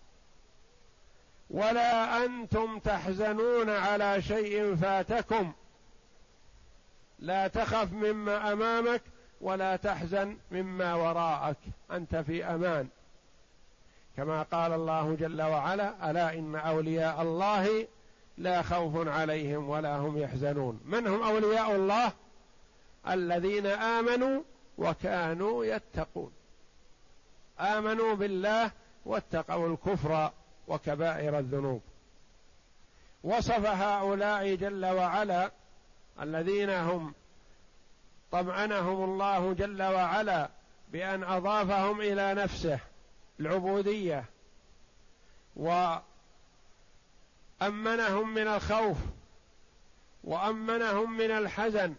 ولا 1.50 2.24
أنتم 2.24 2.78
تحزنون 2.78 3.70
على 3.70 4.22
شيء 4.22 4.76
فاتكم. 4.76 5.52
لا 7.18 7.48
تخف 7.48 7.92
مما 7.92 8.52
أمامك 8.52 9.02
ولا 9.42 9.76
تحزن 9.76 10.36
مما 10.50 10.94
وراءك 10.94 11.56
أنت 11.90 12.16
في 12.16 12.44
أمان. 12.44 12.88
كما 14.16 14.42
قال 14.42 14.72
الله 14.72 15.14
جل 15.14 15.42
وعلا 15.42 16.10
ألا 16.10 16.34
إن 16.34 16.56
أولياء 16.56 17.22
الله 17.22 17.86
لا 18.38 18.62
خوف 18.62 19.08
عليهم 19.08 19.68
ولا 19.68 19.96
هم 19.96 20.18
يحزنون. 20.18 20.80
من 20.84 21.06
هم 21.06 21.22
أولياء 21.22 21.76
الله؟ 21.76 22.12
الذين 23.08 23.66
آمنوا 23.66 24.42
وكانوا 24.78 25.64
يتقون. 25.64 26.32
آمنوا 27.60 28.14
بالله 28.14 28.70
واتقوا 29.06 29.68
الكفر 29.68 30.30
وكبائر 30.68 31.38
الذنوب. 31.38 31.82
وصف 33.24 33.66
هؤلاء 33.66 34.54
جل 34.54 34.86
وعلا 34.86 35.50
الذين 36.20 36.70
هم 36.70 37.14
طمأنهم 38.32 39.04
الله 39.04 39.52
جل 39.52 39.82
وعلا 39.82 40.48
بأن 40.88 41.24
أضافهم 41.24 42.00
إلى 42.00 42.34
نفسه 42.34 42.78
العبودية. 43.40 44.24
وأمنهم 45.56 46.04
من 48.34 48.48
الخوف 48.48 48.96
وأمنهم 50.24 51.16
من 51.16 51.30
الحزن. 51.30 51.94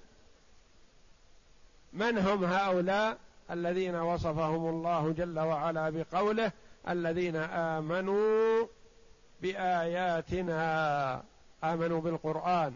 من 1.93 2.17
هم 2.17 2.43
هؤلاء؟ 2.43 3.17
الذين 3.51 3.95
وصفهم 3.95 4.69
الله 4.69 5.11
جل 5.11 5.39
وعلا 5.39 5.89
بقوله 5.89 6.51
الذين 6.89 7.35
آمنوا 7.35 8.67
بآياتنا. 9.41 11.23
آمنوا 11.63 12.01
بالقرآن. 12.01 12.73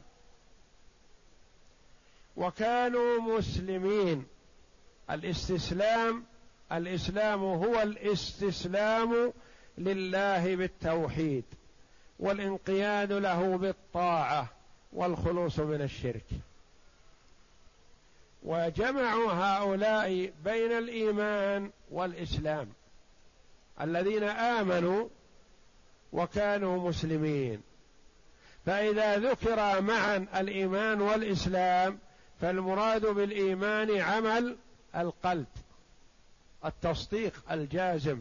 وكانوا 2.37 3.21
مسلمين. 3.21 4.25
الاستسلام 5.09 6.23
الإسلام 6.71 7.43
هو 7.43 7.81
الاستسلام 7.81 9.33
لله 9.77 10.55
بالتوحيد 10.55 11.43
والانقياد 12.19 13.11
له 13.13 13.57
بالطاعة 13.57 14.49
والخلوص 14.93 15.59
من 15.59 15.81
الشرك. 15.81 16.25
وجمعوا 18.43 19.31
هؤلاء 19.31 20.33
بين 20.43 20.71
الإيمان 20.71 21.71
والإسلام 21.91 22.67
الذين 23.81 24.23
آمنوا 24.23 25.07
وكانوا 26.13 26.89
مسلمين. 26.89 27.61
فإذا 28.65 29.17
ذكر 29.17 29.81
معا 29.81 30.27
الإيمان 30.35 31.01
والإسلام 31.01 31.99
فالمراد 32.41 33.05
بالإيمان 33.05 34.01
عمل 34.01 34.57
القلب 34.95 35.47
التصديق 36.65 37.33
الجازم. 37.51 38.19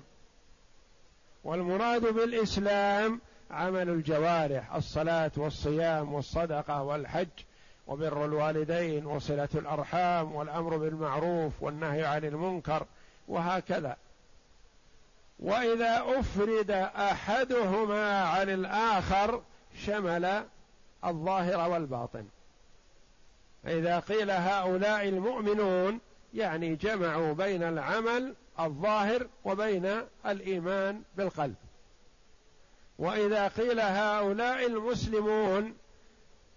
والمراد 1.44 2.14
بالإسلام 2.14 3.20
عمل 3.50 3.88
الجوارح 3.88 4.74
الصلاة 4.74 5.30
والصيام 5.36 6.12
والصدقة 6.12 6.82
والحج 6.82 7.28
وبر 7.86 8.24
الوالدين 8.24 9.06
وصلة 9.06 9.48
الأرحام 9.54 10.34
والأمر 10.34 10.76
بالمعروف 10.76 11.52
والنهي 11.62 12.04
عن 12.04 12.24
المنكر 12.24 12.86
وهكذا. 13.28 13.96
وإذا 15.38 16.02
أفرد 16.18 16.70
أحدهما 16.96 18.22
عن 18.22 18.48
الآخر 18.48 19.42
شمل 19.84 20.44
الظاهر 21.04 21.70
والباطن. 21.70 22.24
فاذا 23.66 23.98
قيل 23.98 24.30
هؤلاء 24.30 25.08
المؤمنون 25.08 26.00
يعني 26.34 26.74
جمعوا 26.74 27.32
بين 27.32 27.62
العمل 27.62 28.34
الظاهر 28.60 29.26
وبين 29.44 30.02
الإيمان 30.26 31.02
بالقلب. 31.16 31.54
وإذا 32.98 33.48
قيل 33.48 33.80
هؤلاء 33.80 34.66
المسلمون 34.66 35.74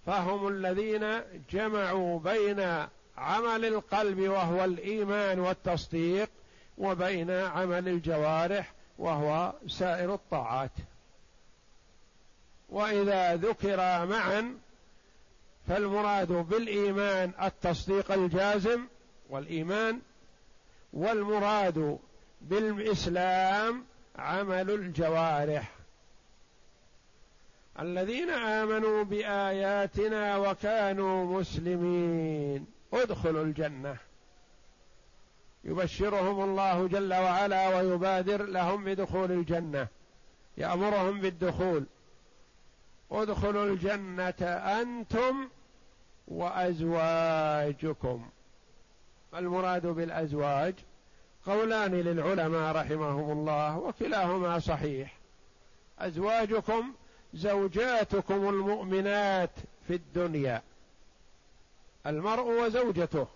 فهم 0.06 0.48
الذين 0.48 1.22
جمعوا 1.52 2.20
بين 2.20 2.60
عمل 3.18 3.66
القلب 3.66 4.20
وهو 4.20 4.64
الإيمان 4.64 5.40
والتصديق 5.40 6.30
وبين 6.78 7.32
عمل 7.32 7.88
الجوارح 7.88 8.74
وهو 8.98 9.54
سائر 9.68 10.14
الطاعات. 10.14 10.72
وإذا 12.70 13.36
ذكر 13.36 14.06
معا 14.06 14.60
فالمراد 15.70 16.28
بالإيمان 16.28 17.32
التصديق 17.42 18.12
الجازم 18.12 18.82
والإيمان 19.30 20.00
والمراد 20.94 22.00
بالإسلام 22.42 23.86
عمل 24.16 24.72
الجوارح. 24.72 25.72
الذين 27.80 28.30
آمنوا 28.30 29.04
بآياتنا 29.04 30.38
وكانوا 30.38 31.40
مسلمين 31.40 32.66
ادخلوا 32.94 33.44
الجنة. 33.44 33.98
يبشرهم 35.64 36.44
الله 36.44 36.88
جل 36.88 37.14
وعلا 37.14 37.78
ويبادر 37.78 38.44
لهم 38.44 38.84
بدخول 38.84 39.32
الجنة 39.32 39.88
يأمرهم 40.58 41.20
بالدخول. 41.20 41.86
ادخلوا 43.12 43.66
الجنة 43.66 44.44
أنتم 44.82 45.50
وأزواجكم. 46.30 48.30
المراد 49.36 49.88
بالأزواج 49.88 50.74
قولان 51.46 51.92
للعلماء 51.92 52.76
رحمهم 52.76 53.32
الله 53.32 53.78
وكلاهما 53.78 54.60
صحيح. 54.60 55.18
أزواجكم 56.00 56.94
زوجاتكم 57.34 58.50
المؤمنات 58.50 59.52
في 59.88 59.94
الدنيا. 59.94 60.62
المرء 62.08 62.66
وزوجته. 62.66 63.28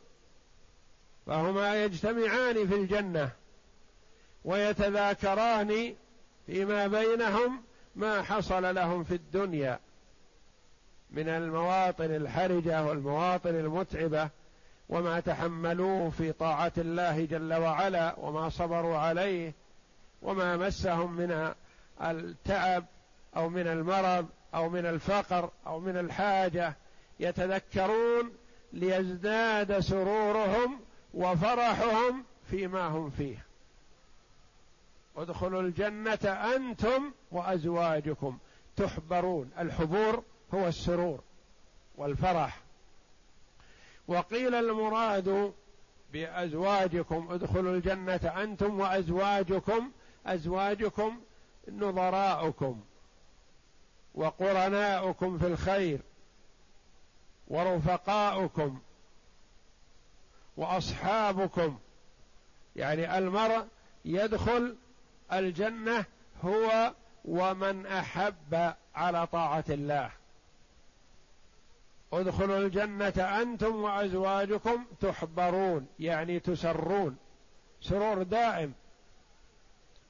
فهما 1.26 1.84
يجتمعان 1.84 2.68
في 2.68 2.76
الجنة 2.76 3.30
ويتذاكران 4.46 5.96
فيما 6.46 6.88
بينهم 6.88 7.64
ما 7.96 8.22
حصل 8.22 8.76
لهم 8.76 9.04
في 9.04 9.16
الدنيا. 9.16 9.80
من 11.14 11.30
المواطن 11.30 12.06
الحرجة 12.06 12.84
والمواطن 12.84 13.50
المتعبة 13.50 14.30
وما 14.90 15.20
تحملوه 15.20 16.10
في 16.10 16.32
طاعة 16.32 16.72
الله 16.78 17.26
جل 17.26 17.54
وعلا 17.54 18.16
وما 18.20 18.50
صبروا 18.50 18.98
عليه 18.98 19.54
وما 20.22 20.58
مسهم 20.58 21.14
من 21.14 21.54
التعب 22.02 22.86
أو 23.36 23.50
من 23.50 23.68
المرض 23.68 24.28
أو 24.56 24.70
من 24.70 24.86
الفقر 24.86 25.50
أو 25.68 25.80
من 25.80 25.98
الحاجة 25.98 26.74
يتذكرون 27.20 28.32
ليزداد 28.74 29.80
سرورهم 29.80 30.80
وفرحهم 31.14 32.24
فيما 32.50 32.88
هم 32.88 33.10
فيه. 33.10 33.46
ادخلوا 35.18 35.62
الجنة 35.62 36.30
أنتم 36.56 37.12
وأزواجكم 37.32 38.38
تحبرون. 38.76 39.52
الحبور 39.60 40.24
هو 40.54 40.68
السرور 40.68 41.24
والفرح. 41.96 42.60
وقيل 44.08 44.56
المراد 44.56 45.54
بأزواجكم 46.14 47.28
ادخلوا 47.32 47.76
الجنة 47.76 48.44
أنتم 48.44 48.80
وأزواجكم 48.80 49.92
أزواجكم 50.26 51.20
نظراؤكم 51.68 52.82
وقرناؤكم 54.16 55.38
في 55.38 55.48
الخير 55.48 56.00
ورفقاؤكم 57.48 58.80
وأصحابكم. 60.58 61.80
يعني 62.76 63.18
المرء 63.18 63.66
يدخل 64.06 64.76
الجنة 65.34 66.06
هو 66.44 66.94
ومن 67.26 67.86
أحب 67.86 68.74
على 68.96 69.28
طاعة 69.28 69.66
الله. 69.70 70.12
ادخلوا 72.20 72.58
الجنة 72.58 73.42
أنتم 73.42 73.76
وأزواجكم 73.76 74.86
تحبرون 75.02 75.88
يعني 76.00 76.40
تسرون 76.40 77.18
سرور 77.82 78.24
دائم 78.24 78.74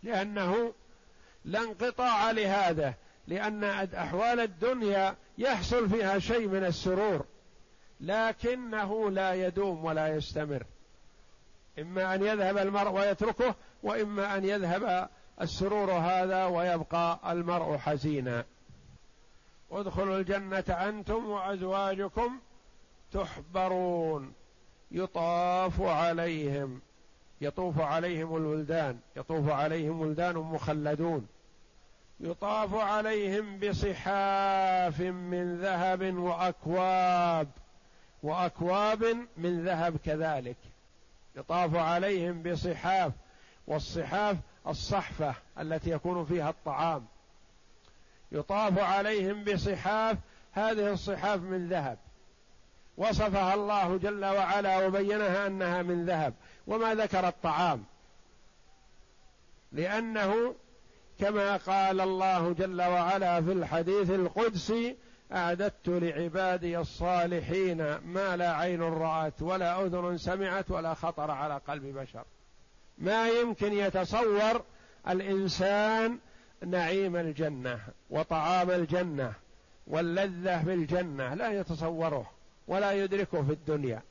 لأنه 0.03 0.73
لا 1.45 1.59
انقطاع 1.59 2.31
لهذا 2.31 2.93
لأن 3.27 3.63
أحوال 3.93 4.39
الدنيا 4.39 5.15
يحصل 5.37 5.89
فيها 5.89 6.19
شيء 6.19 6.47
من 6.47 6.63
السرور 6.65 7.25
لكنه 8.01 9.11
لا 9.11 9.33
يدوم 9.33 9.85
ولا 9.85 10.07
يستمر. 10.07 10.65
إما 11.79 12.15
أن 12.15 12.23
يذهب 12.23 12.57
المرء 12.57 12.91
ويتركه 12.91 13.55
وإما 13.83 14.37
أن 14.37 14.45
يذهب 14.45 15.09
السرور 15.41 15.91
هذا 15.91 16.45
ويبقى 16.45 17.19
المرء 17.31 17.77
حزينا. 17.77 18.45
ادخلوا 19.79 20.17
الجنة 20.17 20.65
أنتم 20.69 21.25
وأزواجكم 21.25 22.39
تحبرون. 23.11 24.33
يطاف 24.91 25.81
عليهم 25.81 26.81
يطوف 27.41 27.79
عليهم 27.79 28.35
الولدان 28.35 28.99
يطوف 29.15 29.49
عليهم 29.49 30.01
ولدان 30.01 30.35
مخلدون. 30.35 31.27
يطاف 32.19 32.75
عليهم 32.75 33.59
بصحاف 33.59 34.99
من 35.01 35.57
ذهب 35.61 36.17
وأكواب 36.17 37.47
وأكواب 38.23 39.27
من 39.37 39.65
ذهب 39.65 39.97
كذلك. 39.97 40.57
يطاف 41.35 41.75
عليهم 41.75 42.43
بصحاف 42.43 43.11
والصحاف 43.67 44.37
الصحفة 44.67 45.35
التي 45.59 45.89
يكون 45.89 46.25
فيها 46.25 46.49
الطعام. 46.49 47.05
يطاف 48.33 48.79
عليهم 48.79 49.43
بصحاف 49.43 50.17
هذه 50.51 50.93
الصحاف 50.93 51.41
من 51.41 51.69
ذهب. 51.69 51.97
وصفها 52.97 53.53
الله 53.53 53.97
جل 53.97 54.25
وعلا 54.25 54.87
وبينها 54.87 55.47
أنها 55.47 55.81
من 55.81 56.05
ذهب. 56.05 56.33
وما 56.67 56.95
ذكر 56.95 57.27
الطعام. 57.27 57.83
لأنه 59.71 60.55
كما 61.19 61.57
قال 61.57 62.01
الله 62.01 62.53
جل 62.53 62.81
وعلا 62.81 63.41
في 63.41 63.51
الحديث 63.51 64.09
القدسي 64.09 64.97
أعددت 65.31 65.87
لعبادي 65.87 66.79
الصالحين 66.79 67.97
ما 67.97 68.37
لا 68.37 68.55
عين 68.55 68.81
رأت 68.81 69.41
ولا 69.41 69.85
أذن 69.85 70.17
سمعت 70.17 70.71
ولا 70.71 70.93
خطر 70.93 71.31
على 71.31 71.61
قلب 71.67 71.97
بشر. 71.97 72.23
ما 72.97 73.29
يمكن 73.29 73.73
يتصور 73.73 74.63
الإنسان 75.09 76.19
نعيم 76.65 77.15
الجنة 77.15 77.79
وطعام 78.09 78.71
الجنة 78.71 79.33
واللذة 79.87 80.63
بالجنة 80.63 81.33
لا 81.33 81.51
يتصوره 81.51 82.31
ولا 82.67 82.91
يدركه 82.91 83.43
في 83.43 83.51
الدنيا. 83.51 84.01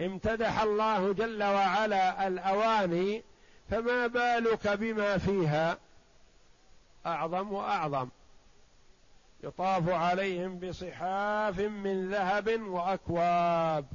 امتدح 0.00 0.62
الله 0.62 1.12
جل 1.12 1.42
وعلا 1.42 2.26
الأواني 2.26 3.22
فما 3.70 4.06
بالك 4.06 4.68
بما 4.68 5.18
فيها؟ 5.18 5.78
أعظم 7.06 7.52
وأعظم. 7.52 8.08
يطاف 9.42 9.88
عليهم 9.88 10.58
بصحاف 10.58 11.58
من 11.58 12.10
ذهب 12.10 12.60
وأكواب 12.62 13.86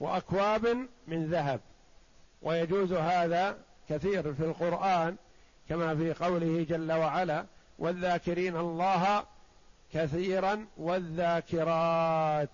وأكواب 0.00 0.88
من 1.06 1.26
ذهب. 1.26 1.60
ويجوز 2.42 2.92
هذا 2.92 3.58
كثير 3.88 4.34
في 4.34 4.44
القرآن 4.44 5.16
كما 5.68 5.96
في 5.96 6.12
قوله 6.12 6.66
جل 6.68 6.92
وعلا 6.92 7.44
والذاكرين 7.78 8.56
الله 8.56 9.24
كثيرا 9.92 10.66
والذاكرات. 10.76 12.50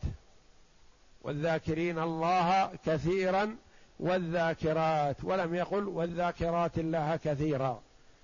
والذاكرين 1.22 1.98
الله 1.98 2.70
كثيرا 2.87 3.57
والذاكرات. 4.01 5.16
ولم 5.25 5.55
يقل 5.55 5.88
والذاكرات 5.88 6.79
الله 6.79 7.16
كثيرا 7.16 7.83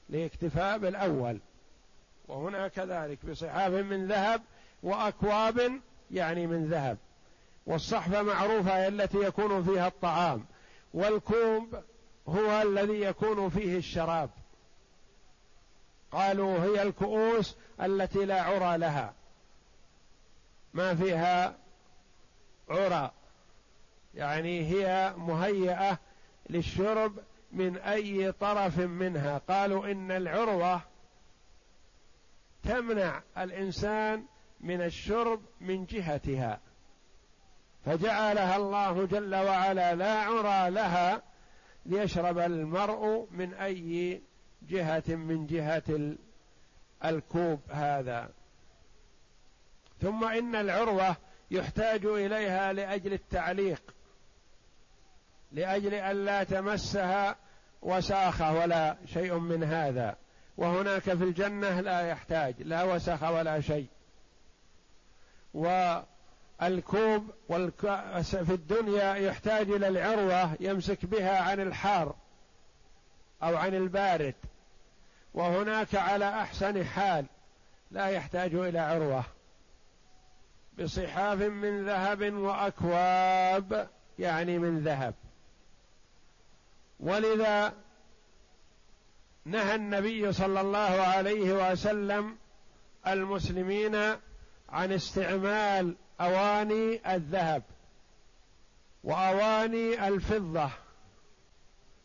لاكتفاء 0.08 0.78
بالأول. 0.78 1.38
وهنا 2.28 2.68
كذلك 2.68 3.26
بصحاف 3.26 3.72
من 3.72 4.08
ذهب 4.08 4.42
وأكواب 4.82 5.80
يعني 6.10 6.46
من 6.46 6.68
ذهب. 6.68 6.98
والصحفه 7.66 8.22
معروفة 8.22 8.88
التي 8.88 9.18
يكون 9.18 9.64
فيها 9.64 9.86
الطعام. 9.86 10.44
والكوب 10.94 11.78
هو 12.28 12.62
الذي 12.62 13.00
يكون 13.00 13.48
فيه 13.48 13.76
الشراب. 13.78 14.30
قالوا 16.12 16.58
هي 16.58 16.82
الكؤوس 16.82 17.56
التي 17.80 18.24
لا 18.24 18.42
عرى 18.42 18.78
لها. 18.78 19.14
ما 20.74 20.94
فيها 20.94 21.56
عرى. 22.68 23.10
يعني 24.14 24.60
هي 24.66 25.14
مهيئة 25.16 25.98
للشرب 26.50 27.18
من 27.52 27.78
أي 27.78 28.32
طرف 28.32 28.78
منها. 28.78 29.38
قالوا 29.38 29.90
إن 29.90 30.10
العروة 30.10 30.80
تمنع 32.62 33.22
الإنسان 33.38 34.24
من 34.60 34.82
الشرب 34.82 35.40
من 35.60 35.84
جهتها. 35.84 36.60
فجعلها 37.84 38.56
الله 38.56 39.06
جل 39.06 39.34
وعلا 39.34 39.94
لا 39.94 40.22
عرى 40.22 40.70
لها 40.70 41.22
ليشرب 41.86 42.38
المرء 42.38 43.28
من 43.30 43.54
أي 43.54 44.22
جهة 44.62 45.02
من 45.08 45.46
جهة 45.46 46.16
الكوب 47.04 47.60
هذا. 47.70 48.30
ثم 50.00 50.24
إن 50.24 50.54
العروة 50.54 51.16
يحتاج 51.50 52.06
إليها 52.06 52.72
لأجل 52.72 53.12
التعليق 53.12 53.82
لأجل 55.52 55.94
أن 55.94 56.24
لا 56.24 56.44
تمسها 56.44 57.36
وساخة 57.82 58.52
ولا 58.52 58.96
شيء 59.06 59.38
من 59.38 59.64
هذا. 59.64 60.16
وهناك 60.56 61.02
في 61.02 61.12
الجنة 61.12 61.80
لا 61.80 62.00
يحتاج 62.00 62.62
لا 62.62 62.82
وسخ 62.82 63.22
ولا 63.22 63.60
شيء. 63.60 63.86
والكوب 66.60 67.30
في 68.22 68.50
الدنيا 68.50 69.14
يحتاج 69.14 69.70
إلى 69.70 69.88
العروة 69.88 70.56
يمسك 70.60 71.06
بها 71.06 71.38
عن 71.38 71.60
الحار 71.60 72.16
أو 73.42 73.56
عن 73.56 73.74
البارد. 73.74 74.34
وهناك 75.34 75.94
على 75.94 76.28
أحسن 76.28 76.84
حال 76.84 77.26
لا 77.90 78.06
يحتاج 78.06 78.54
إلى 78.54 78.78
عروة. 78.78 79.24
بصحاف 80.78 81.38
من 81.38 81.86
ذهب 81.86 82.32
وأكواب 82.32 83.88
يعني 84.18 84.58
من 84.58 84.78
ذهب. 84.80 85.14
ولذا 87.00 87.72
نهى 89.44 89.74
النبي 89.74 90.32
صلى 90.32 90.60
الله 90.60 90.78
عليه 91.02 91.72
وسلم 91.72 92.36
المسلمين 93.06 93.96
عن 94.68 94.92
استعمال 94.92 95.96
أواني 96.20 97.14
الذهب 97.14 97.62
وأواني 99.04 100.08
الفضة. 100.08 100.70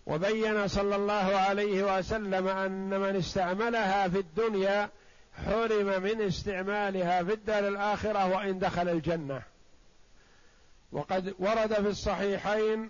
وبين 0.06 0.68
صلى 0.68 0.96
الله 0.96 1.14
عليه 1.36 1.98
وسلم 1.98 2.48
أن 2.48 3.00
من 3.00 3.16
استعملها 3.16 4.08
في 4.08 4.20
الدنيا 4.20 4.90
حرم 5.46 6.04
من 6.04 6.22
استعمالها 6.22 7.24
في 7.24 7.34
الدار 7.34 7.68
الآخرة 7.68 8.28
وإن 8.36 8.60
دخل 8.60 8.90
الجنة. 8.90 9.42
وقد 10.92 11.36
ورد 11.40 11.74
في 11.74 11.88
الصحيحين 11.88 12.90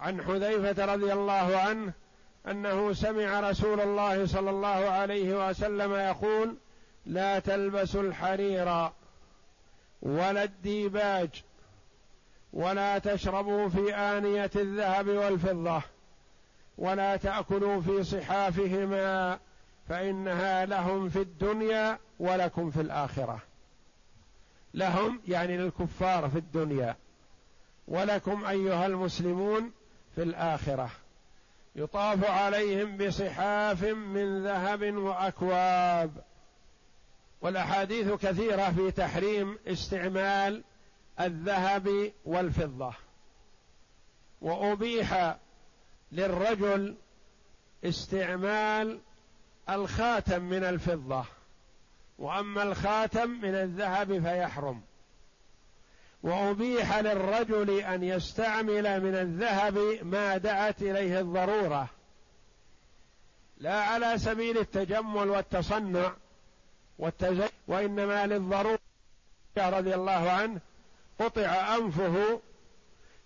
عن 0.00 0.22
حذيفة 0.22 0.84
رضي 0.84 1.12
الله 1.12 1.56
عنه 1.56 1.92
أنه 2.48 2.92
سمع 2.92 3.40
رسول 3.50 3.80
الله 3.80 4.26
صلى 4.26 4.50
الله 4.50 4.68
عليه 4.68 5.48
وسلم 5.48 5.94
يقول 5.94 6.56
لا 7.06 7.38
تلبسوا 7.38 8.02
الحرير 8.02 8.90
ولا 10.02 10.42
الديباج 10.42 11.44
ولا 12.52 12.98
تشربوا 12.98 13.68
في 13.68 13.94
آنية 13.94 14.50
الذهب 14.56 15.08
والفضة 15.08 15.82
ولا 16.78 17.16
تأكلوا 17.16 17.80
في 17.80 18.04
صحافهما 18.04 19.38
فإنها 19.88 20.66
لهم 20.66 21.08
في 21.08 21.20
الدنيا 21.20 21.98
ولكم 22.18 22.70
في 22.70 22.80
الآخرة. 22.80 23.38
لهم 24.74 25.20
يعني 25.28 25.56
للكفار 25.56 26.28
في 26.28 26.38
الدنيا. 26.38 26.96
ولكم 27.88 28.44
أيها 28.44 28.86
المسلمون 28.86 29.72
في 30.14 30.22
الآخرة. 30.22 30.90
يطاف 31.76 32.24
عليهم 32.24 32.96
بصحاف 32.96 33.84
من 33.84 34.44
ذهب 34.44 34.82
وأكواب. 34.82 36.10
والأحاديث 37.40 38.12
كثيرة 38.12 38.70
في 38.70 38.90
تحريم 38.90 39.58
استعمال 39.66 40.64
الذهب 41.20 42.12
والفضة. 42.24 42.92
وأبيح 44.40 45.36
للرجل 46.12 46.96
استعمال 47.84 49.00
الخاتم 49.70 50.42
من 50.42 50.64
الفضة 50.64 51.24
وأما 52.18 52.62
الخاتم 52.62 53.30
من 53.30 53.54
الذهب 53.54 54.22
فيحرم. 54.22 54.82
وأبيح 56.22 56.98
للرجل 56.98 57.70
أن 57.80 58.02
يستعمل 58.02 59.00
من 59.00 59.14
الذهب 59.14 59.98
ما 60.02 60.36
دعت 60.36 60.82
إليه 60.82 61.20
الضرورة 61.20 61.88
لا 63.58 63.82
على 63.82 64.18
سبيل 64.18 64.58
التجمل 64.58 65.28
والتصنع 65.28 66.12
والتزين 66.98 67.48
وإنما 67.68 68.26
للضرورة 68.26 68.78
رضي 69.56 69.94
الله 69.94 70.30
عنه 70.30 70.60
قطع 71.20 71.76
أنفه 71.76 72.40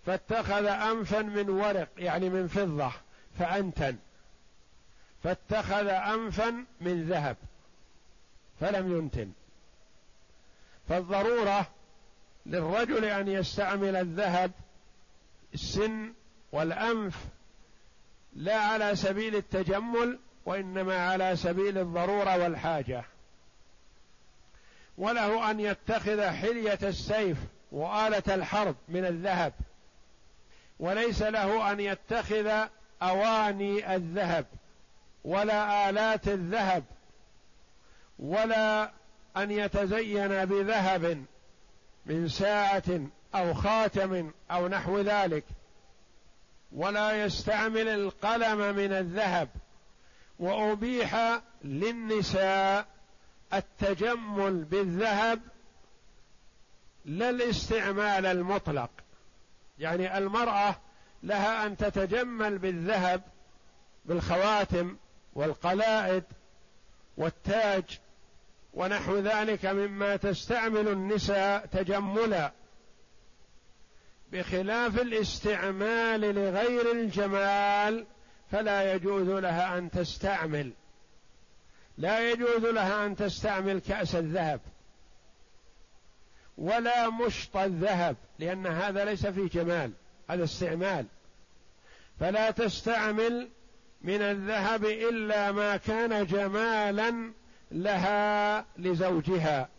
فاتخذ 0.05 0.65
أنفا 0.65 1.21
من 1.21 1.49
ورق 1.49 1.87
يعني 1.97 2.29
من 2.29 2.47
فضة 2.47 2.91
فأنتن. 3.39 3.97
فاتخذ 5.23 5.87
أنفا 5.87 6.65
من 6.81 7.03
ذهب 7.03 7.37
فلم 8.59 8.97
ينتن. 8.97 9.31
فالضرورة 10.89 11.67
للرجل 12.45 13.05
أن 13.05 13.27
يستعمل 13.27 13.95
الذهب 13.95 14.51
السن 15.53 16.13
والأنف 16.51 17.15
لا 18.35 18.55
على 18.55 18.95
سبيل 18.95 19.35
التجمل 19.35 20.19
وإنما 20.45 21.09
على 21.09 21.35
سبيل 21.35 21.77
الضرورة 21.77 22.37
والحاجة. 22.37 23.03
وله 24.97 25.51
أن 25.51 25.59
يتخذ 25.59 26.21
حلية 26.21 26.79
السيف 26.83 27.37
وآلة 27.71 28.35
الحرب 28.35 28.75
من 28.89 29.05
الذهب. 29.05 29.53
وليس 30.81 31.21
له 31.21 31.71
أن 31.71 31.79
يتخذ 31.79 32.67
أواني 33.01 33.95
الذهب 33.95 34.45
ولا 35.23 35.89
آلات 35.89 36.27
الذهب 36.27 36.83
ولا 38.19 38.91
أن 39.37 39.51
يتزين 39.51 40.45
بذهب 40.45 41.25
من 42.05 42.27
ساعة 42.27 43.07
أو 43.35 43.53
خاتم 43.53 44.31
أو 44.51 44.67
نحو 44.67 44.99
ذلك 44.99 45.43
ولا 46.71 47.25
يستعمل 47.25 47.87
القلم 47.87 48.75
من 48.75 48.93
الذهب 48.93 49.49
وأبيح 50.39 51.41
للنساء 51.63 52.85
التجمل 53.53 54.63
بالذهب 54.63 55.39
لا 57.05 57.29
الاستعمال 57.29 58.25
المطلق. 58.25 58.89
يعني 59.81 60.17
المرأة 60.17 60.75
لها 61.23 61.65
أن 61.65 61.77
تتجمل 61.77 62.57
بالذهب 62.57 63.21
بالخواتم 64.05 64.97
والقلائد 65.33 66.23
والتاج 67.17 67.99
ونحو 68.73 69.17
ذلك 69.17 69.65
مما 69.65 70.15
تستعمل 70.15 70.87
النساء 70.87 71.65
تجملا 71.65 72.51
بخلاف 74.31 75.01
الاستعمال 75.01 76.21
لغير 76.21 76.91
الجمال 76.91 78.05
فلا 78.51 78.93
يجوز 78.93 79.29
لها 79.29 79.77
أن 79.77 79.91
تستعمل 79.91 80.73
لا 81.97 82.31
يجوز 82.31 82.65
لها 82.65 83.05
أن 83.05 83.15
تستعمل 83.15 83.79
كأس 83.79 84.15
الذهب. 84.15 84.61
ولا 86.57 87.09
مشط 87.09 87.57
الذهب 87.57 88.15
لأن 88.39 88.67
هذا 88.67 89.05
ليس 89.05 89.27
في 89.27 89.47
جمال 89.47 89.91
هذا 90.29 90.43
استعمال. 90.43 91.05
فلا 92.19 92.51
تستعمل 92.51 93.49
من 94.01 94.21
الذهب 94.21 94.85
إلا 94.85 95.51
ما 95.51 95.77
كان 95.77 96.25
جمالا 96.25 97.31
لها 97.71 98.65
لزوجها. 98.77 99.69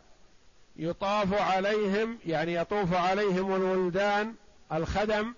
يطاف 0.76 1.35
عليهم 1.35 2.18
يعني 2.26 2.54
يطوف 2.54 2.94
عليهم 2.94 3.54
الولدان 3.54 4.35
الخدم 4.72 5.35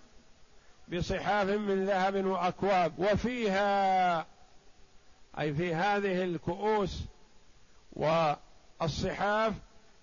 بصحاف 0.93 1.49
من 1.49 1.85
ذهب 1.85 2.25
وأكواب. 2.25 2.93
وفيها 2.99 4.27
أي 5.39 5.55
في 5.55 5.75
هذه 5.75 6.25
الكؤوس 6.25 7.01
والصحاف 7.93 9.53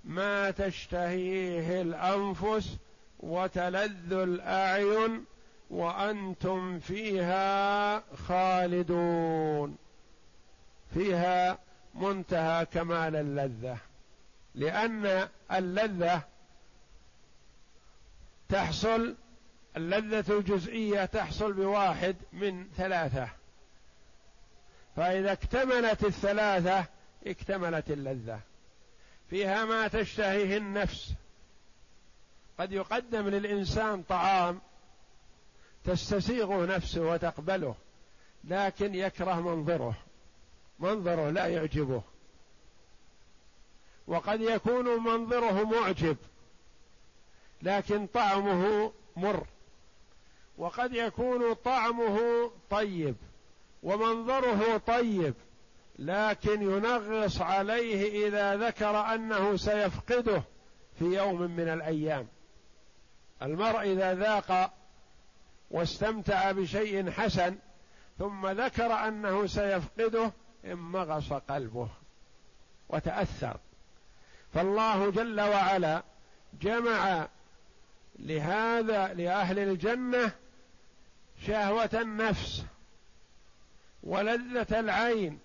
ما 0.03 0.51
تشتهيه 0.51 1.81
الأنفس 1.81 2.77
وتلذ 3.19 4.13
الأعين 4.13 5.25
وأنتم 5.69 6.79
فيها 6.79 8.03
خالدون. 8.15 9.77
فيها 10.93 11.57
منتهى 11.93 12.65
كمال 12.65 13.15
اللذة. 13.15 13.77
لأن 14.55 15.27
اللذة 15.51 16.21
تحصل 18.49 19.15
اللذة 19.77 20.37
الجزئية 20.37 21.05
تحصل 21.05 21.53
بواحد 21.53 22.15
من 22.33 22.67
ثلاثة. 22.77 23.29
فإذا 24.95 25.31
اكتملت 25.31 26.03
الثلاثة 26.03 26.85
اكتملت 27.27 27.91
اللذة. 27.91 28.39
فيها 29.31 29.65
ما 29.65 29.87
تشتهيه 29.87 30.57
النفس. 30.57 31.13
قد 32.59 32.71
يقدم 32.71 33.27
للإنسان 33.27 34.03
طعام 34.03 34.61
تستسيغه 35.83 36.65
نفسه 36.65 37.01
وتقبله 37.01 37.75
لكن 38.43 38.95
يكره 38.95 39.41
منظره. 39.41 39.95
منظره 40.79 41.29
لا 41.29 41.47
يعجبه. 41.47 42.01
وقد 44.07 44.41
يكون 44.41 45.03
منظره 45.03 45.63
معجب 45.63 46.17
لكن 47.61 48.07
طعمه 48.07 48.91
مر. 49.15 49.47
وقد 50.57 50.93
يكون 50.93 51.53
طعمه 51.53 52.51
طيب 52.69 53.15
ومنظره 53.83 54.77
طيب. 54.77 55.33
لكن 55.99 56.61
ينغص 56.61 57.41
عليه 57.41 58.27
إذا 58.27 58.55
ذكر 58.55 59.13
أنه 59.15 59.57
سيفقده 59.57 60.43
في 60.99 61.05
يوم 61.05 61.41
من 61.41 61.67
الأيام. 61.67 62.27
المرء 63.41 63.81
إذا 63.81 64.13
ذاق 64.13 64.73
واستمتع 65.71 66.51
بشيء 66.51 67.11
حسن 67.11 67.55
ثم 68.19 68.47
ذكر 68.47 68.93
أنه 68.93 69.47
سيفقده 69.47 70.31
انمغص 70.65 71.33
قلبه 71.33 71.89
وتأثر. 72.89 73.57
فالله 74.53 75.11
جل 75.11 75.41
وعلا 75.41 76.03
جمع 76.61 77.27
لهذا 78.19 79.13
لأهل 79.13 79.59
الجنة 79.59 80.31
شهوة 81.47 81.89
النفس 81.93 82.65
ولذة 84.03 84.79
العين 84.79 85.39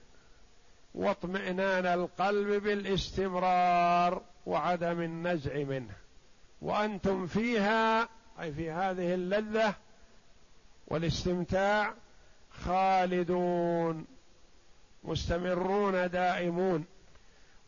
واطمئنان 0.97 1.87
القلب 1.87 2.63
بالاستمرار 2.63 4.23
وعدم 4.47 5.01
النزع 5.01 5.65
منه. 5.65 5.95
وأنتم 6.63 7.27
فيها 7.27 8.09
أي 8.41 8.53
في 8.53 8.71
هذه 8.71 9.15
اللذة 9.15 9.75
والاستمتاع 10.89 11.95
خالدون 12.51 14.07
مستمرون 15.05 16.11
دائمون. 16.11 16.85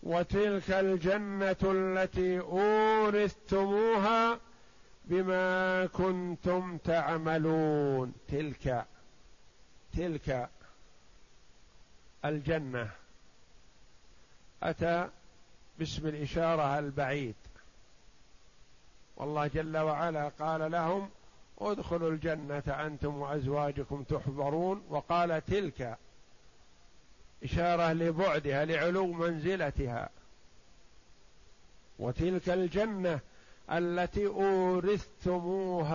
وتلك 0.03 0.71
الجنة 0.71 1.57
التي 1.63 2.41
أورثتموها 2.41 4.39
بما 5.05 5.87
كنتم 5.87 6.77
تعملون. 6.77 8.13
تلك 8.29 8.87
تلك 9.97 10.49
الجنة. 12.25 12.91
أتى 14.63 15.09
باسم 15.79 16.07
الإشارة 16.07 16.79
البعيد. 16.79 17.35
والله 19.17 19.47
جل 19.47 19.77
وعلا 19.77 20.29
قال 20.29 20.73
لهم 20.73 21.11
ادخلوا 21.59 22.11
الجنة 22.11 22.63
أنتم 22.69 23.17
وأزواجكم 23.19 24.03
تحبرون 24.03 24.85
وقال 24.89 25.45
تلك 25.45 25.99
إشارة 27.45 27.93
لبعدها 27.93 28.65
لعلو 28.65 29.07
منزلتها. 29.13 30.09
وتلك 31.99 32.49
الجنة 32.49 33.21
التي 33.71 34.27
أورثتموها. 34.27 35.89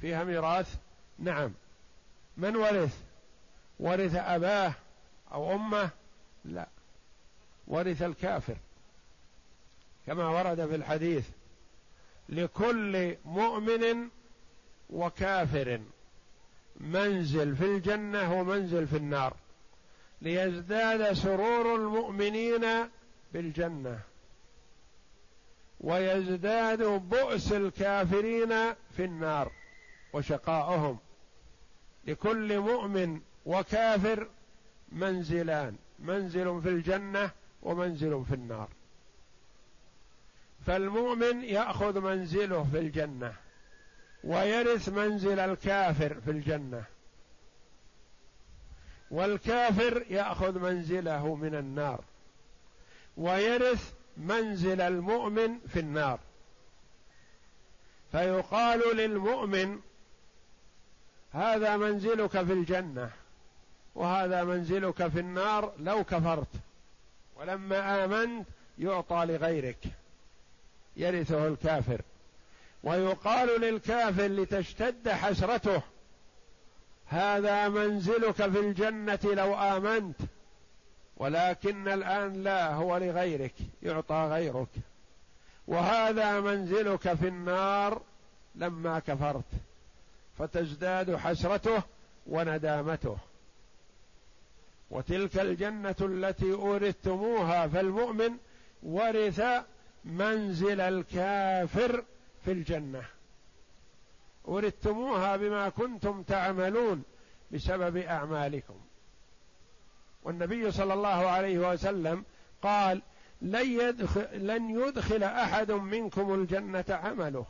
فيها 0.00 0.24
ميراث؟ 0.24 0.76
نعم. 1.18 1.52
من 2.36 2.56
ورث؟ 2.56 3.02
ورث 3.80 4.14
أباه 4.14 4.74
أو 5.32 5.54
أمه؟ 5.54 5.90
لا. 6.44 6.68
ورث 7.66 8.02
الكافر. 8.02 8.56
كما 10.06 10.28
ورد 10.28 10.66
في 10.66 10.74
الحديث 10.74 11.28
لكل 12.28 13.16
مؤمن 13.24 14.08
وكافر 14.90 15.80
منزل 16.80 17.56
في 17.56 17.64
الجنة 17.64 18.40
ومنزل 18.40 18.86
في 18.86 18.96
النار. 18.96 19.36
ليزداد 20.22 21.12
سرور 21.12 21.76
المؤمنين 21.76 22.66
بالجنة. 23.32 24.00
ويزداد 25.80 26.82
بؤس 26.82 27.52
الكافرين 27.52 28.74
في 28.96 29.04
النار 29.04 29.52
وشقاؤهم. 30.12 30.98
لكل 32.04 32.58
مؤمن 32.58 33.20
وكافر 33.46 34.28
منزلان. 34.92 35.76
منزل 36.00 36.62
في 36.62 36.68
الجنة 36.68 37.30
ومنزل 37.62 38.24
في 38.28 38.34
النار. 38.34 38.68
فالمؤمن 40.66 41.44
يأخذ 41.44 42.00
منزله 42.00 42.68
في 42.72 42.78
الجنة 42.78 43.34
ويرث 44.24 44.88
منزل 44.88 45.38
الكافر 45.38 46.20
في 46.20 46.30
الجنة. 46.30 46.84
والكافر 49.10 50.04
يأخذ 50.10 50.58
منزله 50.58 51.34
من 51.34 51.54
النار 51.54 52.04
ويرث 53.16 53.92
منزل 54.16 54.80
المؤمن 54.80 55.58
في 55.58 55.80
النار. 55.80 56.20
فيقال 58.12 58.96
للمؤمن 58.96 59.80
هذا 61.32 61.76
منزلك 61.76 62.30
في 62.30 62.52
الجنة. 62.52 63.10
وهذا 63.94 64.44
منزلك 64.44 65.08
في 65.08 65.20
النار 65.20 65.72
لو 65.78 66.04
كفرت. 66.04 66.48
ولما 67.36 68.04
آمنت 68.04 68.46
يعطى 68.78 69.24
لغيرك. 69.26 69.78
يرثه 70.96 71.46
الكافر. 71.46 72.02
ويقال 72.84 73.60
للكافر 73.60 74.26
لتشتد 74.26 75.08
حسرته. 75.08 75.82
هذا 77.06 77.68
منزلك 77.68 78.34
في 78.34 78.60
الجنة 78.60 79.18
لو 79.24 79.54
آمنت. 79.54 80.16
ولكن 81.16 81.88
الآن 81.88 82.42
لا 82.42 82.74
هو 82.74 82.96
لغيرك. 82.96 83.54
يعطى 83.82 84.28
غيرك. 84.30 84.68
وهذا 85.66 86.40
منزلك 86.40 87.14
في 87.14 87.28
النار 87.28 88.02
لما 88.54 88.98
كفرت. 88.98 89.50
فتزداد 90.38 91.16
حسرته 91.16 91.82
وندامته. 92.26 93.16
وتلك 94.90 95.38
الجنة 95.38 95.94
التي 96.00 96.52
أورثتموها 96.52 97.68
فالمؤمن 97.68 98.36
ورث 98.82 99.42
منزل 100.04 100.80
الكافر 100.80 102.04
في 102.44 102.52
الجنة. 102.52 103.04
ورثتموها 104.44 105.36
بما 105.36 105.68
كنتم 105.68 106.22
تعملون 106.22 107.02
بسبب 107.52 107.96
أعمالكم. 107.96 108.80
والنبي 110.22 110.70
صلى 110.70 110.94
الله 110.94 111.28
عليه 111.28 111.72
وسلم 111.72 112.24
قال 112.62 113.02
لن 113.42 113.80
يدخل, 113.80 114.46
لن 114.46 114.70
يدخل 114.80 115.22
أحد 115.22 115.72
منكم 115.72 116.34
الجنة 116.34 116.84
عمله. 116.88 117.46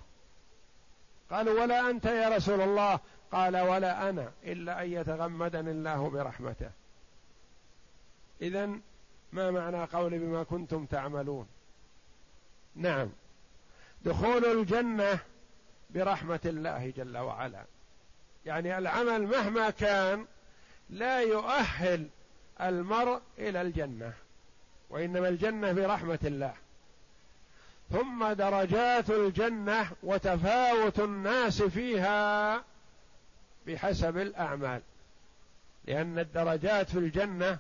قالوا 1.31 1.61
ولا 1.61 1.91
أنت 1.91 2.05
يا 2.05 2.29
رسول 2.29 2.61
الله. 2.61 3.01
قال 3.33 3.57
ولا 3.57 4.11
أنا 4.11 4.33
إلا 4.45 4.83
أن 4.83 4.93
يتغمدني 4.93 5.71
الله 5.71 6.11
برحمته. 6.11 6.71
اذا 8.43 8.71
ما 9.33 9.51
معنى 9.51 9.85
قول 9.85 10.19
بما 10.19 10.43
كنتم 10.43 10.87
تعملون؟ 10.87 11.47
نعم. 12.75 13.09
دخول 14.05 14.45
الجنة 14.45 15.19
برحمة 15.91 16.41
الله 16.45 16.93
جل 16.97 17.19
وعلا. 17.19 17.65
يعني 18.47 18.79
العمل 18.79 19.27
مهما 19.27 19.71
كان 19.71 20.27
لا 20.91 21.21
يؤهل 21.21 22.09
المرء 22.61 23.21
إلى 23.39 23.63
الجنة 23.63 24.13
وإنما 24.91 25.29
الجنة 25.29 25.73
برحمة 25.73 26.19
الله. 26.25 26.55
ثم 27.91 28.33
درجات 28.33 29.11
الجنة 29.11 29.91
وتفاوت 30.03 31.01
الناس 31.01 31.63
فيها 31.63 32.65
بحسب 33.67 34.19
الأعمال 34.19 34.83
لأن 35.85 36.19
الدرجات 36.19 36.91
في 36.91 36.99
الجنة 36.99 37.59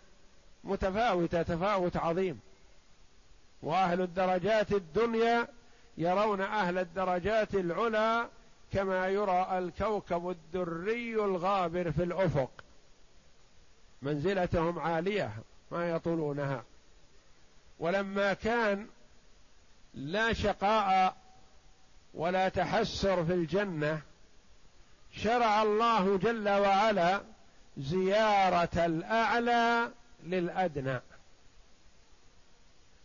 متفاوتة 0.65 1.43
تفاوت 1.43 1.97
عظيم. 1.97 2.41
وأهل 3.63 4.01
الدرجات 4.01 4.73
الدنيا 4.73 5.49
يرون 5.99 6.41
أهل 6.41 6.79
الدرجات 6.79 7.55
العلى 7.55 8.29
كما 8.73 9.09
يرى 9.09 9.59
الكوكب 9.59 10.31
الدري 10.31 11.15
الغابر 11.15 11.93
في 11.93 12.03
الأفق. 12.03 12.51
منزلتهم 14.03 14.79
عالية 14.79 15.33
ما 15.71 15.91
يطولونها. 15.91 16.65
ولما 17.79 18.33
كان 18.33 18.87
لا 19.95 20.33
شقاء 20.33 21.17
ولا 22.15 22.49
تحسر 22.49 23.25
في 23.25 23.35
الجنة 23.35 24.01
شرع 25.13 25.63
الله 25.63 26.17
جل 26.17 26.49
وعلا 26.49 27.21
زيارة 27.79 28.87
الأعلى 28.87 29.91
للأدنى. 30.25 31.01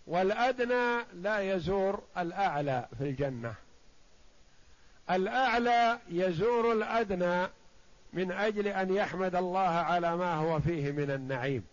والأدنى 0.07 1.03
لا 1.13 1.39
يزور 1.39 2.03
الأعلى 2.18 2.88
في 2.97 3.03
الجنة. 3.03 3.53
الأعلى 5.09 5.99
يزور 6.09 6.72
الأدنى 6.72 7.47
من 8.13 8.32
أجل 8.32 8.68
أن 8.68 8.95
يحمد 8.95 9.36
الله 9.36 9.70
على 9.70 10.16
ما 10.16 10.34
هو 10.34 10.59
فيه 10.59 10.91
من 10.91 11.11
النعيم. 11.11 11.66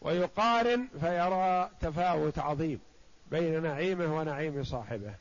ويقارن 0.00 0.88
فيرى 1.00 1.70
تفاوت 1.80 2.38
عظيم 2.38 2.80
بين 3.30 3.62
نعيمه 3.62 4.18
ونعيم 4.18 4.64
صاحبه. 4.64 5.14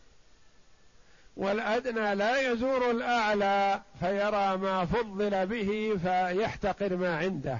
والأدنى 1.37 2.15
لا 2.15 2.51
يزور 2.51 2.91
الأعلى 2.91 3.81
فيرى 3.99 4.57
ما 4.57 4.85
فضل 4.85 5.47
به 5.47 5.99
فيحتقر 6.03 6.95
ما 6.95 7.17
عنده. 7.17 7.59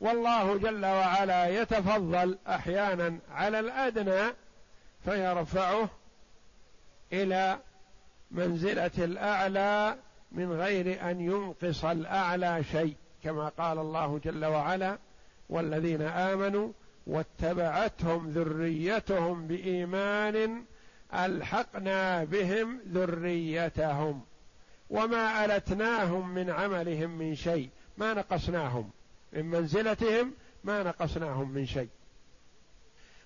والله 0.00 0.56
جل 0.58 0.84
وعلا 0.84 1.48
يتفضل 1.62 2.38
أحيانا 2.48 3.18
على 3.30 3.60
الأدنى 3.60 4.32
فيرفعه 5.04 5.88
إلى 7.12 7.58
منزلة 8.30 8.90
الأعلى 8.98 9.96
من 10.32 10.52
غير 10.52 11.10
أن 11.10 11.20
ينقص 11.20 11.84
الأعلى 11.84 12.64
شيء 12.72 12.96
كما 13.24 13.48
قال 13.48 13.78
الله 13.78 14.20
جل 14.24 14.44
وعلا 14.44 14.98
والذين 15.48 16.02
آمنوا 16.02 16.72
واتبعتهم 17.06 18.30
ذريتهم 18.30 19.46
بإيمان 19.46 20.64
ألحقنا 21.14 22.24
بهم 22.24 22.80
ذريتهم 22.92 24.20
وما 24.90 25.44
ألتناهم 25.44 26.28
من 26.28 26.50
عملهم 26.50 27.10
من 27.10 27.34
شيء 27.34 27.70
ما 27.96 28.14
نقصناهم. 28.14 28.90
من 29.32 29.44
منزلتهم 29.44 30.32
ما 30.64 30.82
نقصناهم 30.82 31.50
من 31.50 31.66
شيء. 31.66 31.88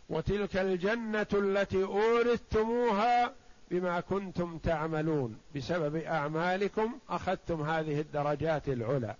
وتلك 0.08 0.56
الجنة 0.56 1.26
التي 1.32 1.84
أورثتموها 1.84 3.34
بما 3.70 4.00
كنتم 4.00 4.58
تعملون. 4.58 5.40
بسبب 5.56 5.96
أعمالكم 5.96 6.98
أخذتم 7.08 7.62
هذه 7.62 8.00
الدرجات 8.00 8.68
العلى. 8.68 9.14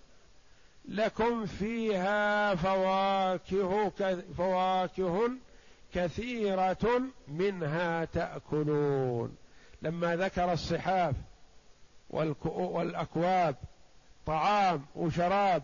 لكم 0.88 1.46
فيها 1.46 2.54
فواكه 2.54 3.90
فواكه 4.36 5.30
كثيرة 5.94 7.02
منها 7.28 8.04
تأكلون. 8.04 9.36
لما 9.82 10.16
ذكر 10.16 10.52
الصحاف 10.52 11.14
والأكواب 12.10 13.56
طعام 14.26 14.84
وشراب 14.96 15.62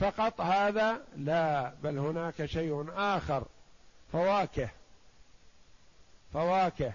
فقط 0.00 0.40
هذا 0.40 1.04
لا 1.16 1.74
بل 1.82 1.98
هناك 1.98 2.46
شيء 2.46 2.86
آخر 2.96 3.46
فواكه. 4.12 4.70
فواكه. 6.32 6.92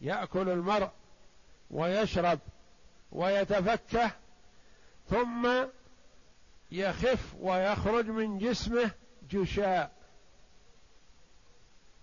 يأكل 0.00 0.48
المرء 0.48 0.90
ويشرب 1.70 2.38
ويتفكه 3.12 4.10
ثم 5.10 5.66
يخف 6.72 7.34
ويخرج 7.40 8.06
من 8.06 8.38
جسمه 8.38 8.90
جشاء. 9.30 9.90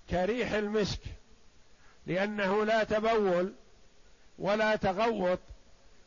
كريح 0.09 0.51
المسك 0.51 1.01
لأنه 2.05 2.65
لا 2.65 2.83
تبول 2.83 3.53
ولا 4.39 4.75
تغوط 4.75 5.39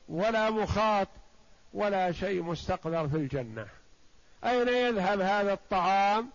ولا 0.09 0.51
مخاط 0.51 1.09
ولا 1.77 2.13
شيء 2.13 2.43
مستقذر 2.43 3.09
في 3.09 3.17
الجنة. 3.17 3.69
أين 4.45 4.69
يذهب 4.69 5.21
هذا 5.21 5.53
الطعام؟ 5.53 6.31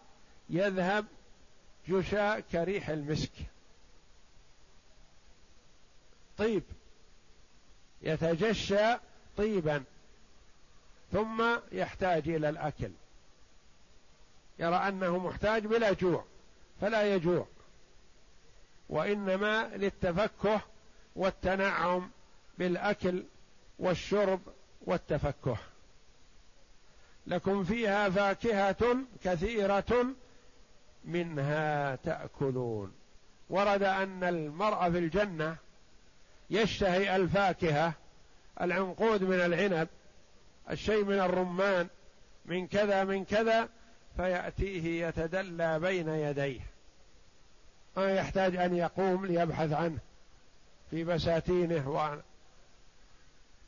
يذهب 0.49 1.05
جشاء 1.87 2.39
كريح 2.39 2.89
المسك. 2.89 3.31
طيب. 6.37 6.63
يتجشى 8.01 8.97
طيبا 9.37 9.83
ثم 11.11 11.43
يحتاج 11.71 12.29
إلى 12.29 12.49
الأكل. 12.49 12.91
يرى 14.59 14.75
أنه 14.75 15.17
محتاج 15.17 15.65
بلا 15.65 15.93
جوع 15.93 16.25
فلا 16.81 17.15
يجوع. 17.15 17.47
وإنما 18.89 19.67
للتفكه 19.75 20.61
والتنعم 21.15 22.11
بالأكل 22.57 23.23
والشرب 23.79 24.41
والتفكه. 24.81 25.57
لكم 27.27 27.63
فيها 27.63 28.09
فاكهة 28.09 28.97
كثيرة 29.23 30.05
منها 31.05 31.95
تأكلون. 31.95 32.93
ورد 33.49 33.83
أن 33.83 34.23
المرء 34.23 34.91
في 34.91 34.97
الجنة 34.97 35.55
يشتهي 36.49 37.15
الفاكهة 37.15 37.93
العنقود 38.61 39.23
من 39.23 39.39
العنب 39.39 39.87
الشيء 40.69 41.03
من 41.03 41.19
الرمان 41.19 41.87
من 42.45 42.67
كذا 42.67 43.03
من 43.03 43.25
كذا 43.25 43.69
فيأتيه 44.15 45.07
يتدلى 45.07 45.79
بين 45.79 46.09
يديه. 46.09 46.61
ما 47.97 48.11
يحتاج 48.11 48.55
أن 48.55 48.75
يقوم 48.75 49.25
ليبحث 49.25 49.71
عنه 49.71 49.99
في 50.91 51.03
بساتينه 51.03 51.89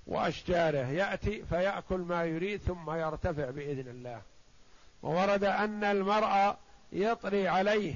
وأشجاره 0.08 0.88
يأتي 0.88 1.43
فيأكل 1.49 1.99
ما 1.99 2.26
يريد 2.26 2.62
ثم 2.62 2.91
يرتفع 2.91 3.49
بإذن 3.49 3.88
الله. 3.88 4.22
وورد 5.04 5.43
أن 5.43 5.84
المرأة 5.84 6.58
يطري 6.91 7.47
عليه 7.47 7.95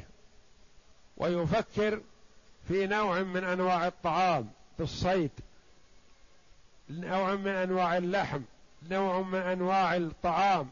ويفكر 1.17 2.01
في 2.67 2.87
نوع 2.87 3.21
من 3.21 3.43
أنواع 3.43 3.87
الطعام 3.87 4.49
في 4.77 4.83
الصيد 4.83 5.31
نوع 6.89 7.35
من 7.35 7.51
أنواع 7.51 7.97
اللحم 7.97 8.41
نوع 8.89 9.21
من 9.21 9.39
أنواع 9.39 9.95
الطعام. 9.95 10.71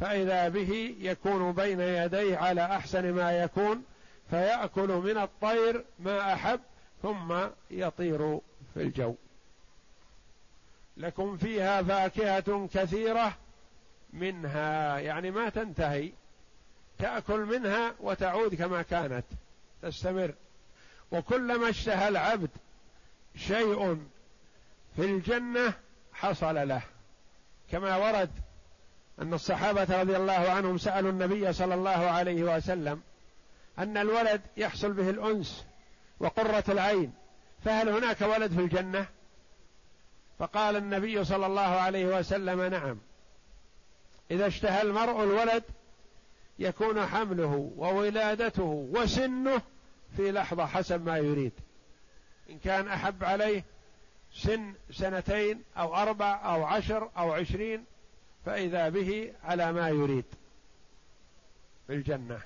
فإذا 0.00 0.48
به 0.48 0.96
يكون 1.00 1.52
بين 1.52 1.80
يديه 1.80 2.36
على 2.36 2.64
أحسن 2.64 3.12
ما 3.12 3.32
يكون 3.32 3.84
فيأكل 4.30 4.88
من 4.88 5.18
الطير 5.18 5.84
ما 5.98 6.32
أحب 6.32 6.60
ثم 7.02 7.34
يطير 7.70 8.40
في 8.74 8.82
الجو. 8.82 9.14
لكم 10.98 11.36
فيها 11.36 11.82
فاكهة 11.82 12.68
كثيرة 12.74 13.36
منها 14.12 14.98
يعني 14.98 15.30
ما 15.30 15.48
تنتهي. 15.48 16.12
تأكل 16.98 17.40
منها 17.40 17.94
وتعود 18.00 18.54
كما 18.54 18.82
كانت 18.82 19.24
تستمر. 19.82 20.34
وكلما 21.12 21.68
اشتهى 21.68 22.08
العبد 22.08 22.50
شيء 23.36 23.98
في 24.96 25.04
الجنة 25.04 25.72
حصل 26.12 26.68
له. 26.68 26.82
كما 27.70 27.96
ورد 27.96 28.30
أن 29.22 29.34
الصحابة 29.34 30.00
رضي 30.00 30.16
الله 30.16 30.32
عنهم 30.50 30.78
سألوا 30.78 31.10
النبي 31.10 31.52
صلى 31.52 31.74
الله 31.74 31.90
عليه 31.90 32.56
وسلم 32.56 33.02
أن 33.78 33.96
الولد 33.96 34.40
يحصل 34.56 34.92
به 34.92 35.10
الأنس 35.10 35.64
وقرة 36.20 36.64
العين 36.68 37.12
فهل 37.64 37.88
هناك 37.88 38.20
ولد 38.20 38.52
في 38.52 38.60
الجنة؟ 38.60 39.06
فقال 40.38 40.76
النبي 40.76 41.24
صلى 41.24 41.46
الله 41.46 41.60
عليه 41.60 42.18
وسلم 42.18 42.62
نعم. 42.62 42.98
إذا 44.30 44.46
اشتهى 44.46 44.82
المرء 44.82 45.22
الولد 45.22 45.64
يكون 46.58 47.06
حمله 47.06 47.72
وولادته 47.76 48.88
وسنه 48.92 49.62
في 50.16 50.32
لحظة 50.32 50.66
حسب 50.66 51.06
ما 51.06 51.18
يريد. 51.18 51.52
إن 52.50 52.58
كان 52.58 52.88
أحب 52.88 53.24
عليه 53.24 53.64
سن 54.34 54.74
سنتين 54.90 55.62
أو 55.76 55.94
أربع 55.96 56.40
أو 56.54 56.64
عشر 56.64 57.10
أو 57.16 57.32
عشرين 57.32 57.84
فإذا 58.46 58.88
به 58.88 59.32
على 59.44 59.72
ما 59.72 59.88
يريد 59.88 60.24
في 61.86 61.94
الجنة. 61.94 62.40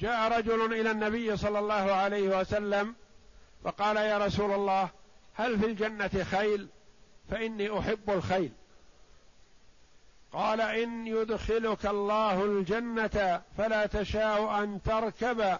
جاء 0.00 0.38
رجل 0.38 0.72
إلى 0.72 0.90
النبي 0.90 1.36
صلى 1.36 1.58
الله 1.58 1.74
عليه 1.74 2.40
وسلم 2.40 2.94
فقال 3.64 3.96
يا 3.96 4.18
رسول 4.18 4.52
الله 4.52 4.90
هل 5.36 5.58
في 5.58 5.66
الجنة 5.66 6.24
خيل؟ 6.24 6.68
فإني 7.30 7.78
أحب 7.78 8.10
الخيل. 8.10 8.50
قال 10.32 10.60
إن 10.60 11.06
يدخلك 11.06 11.86
الله 11.86 12.44
الجنة 12.44 13.42
فلا 13.58 13.86
تشاء 13.86 14.62
أن 14.62 14.82
تركب 14.82 15.58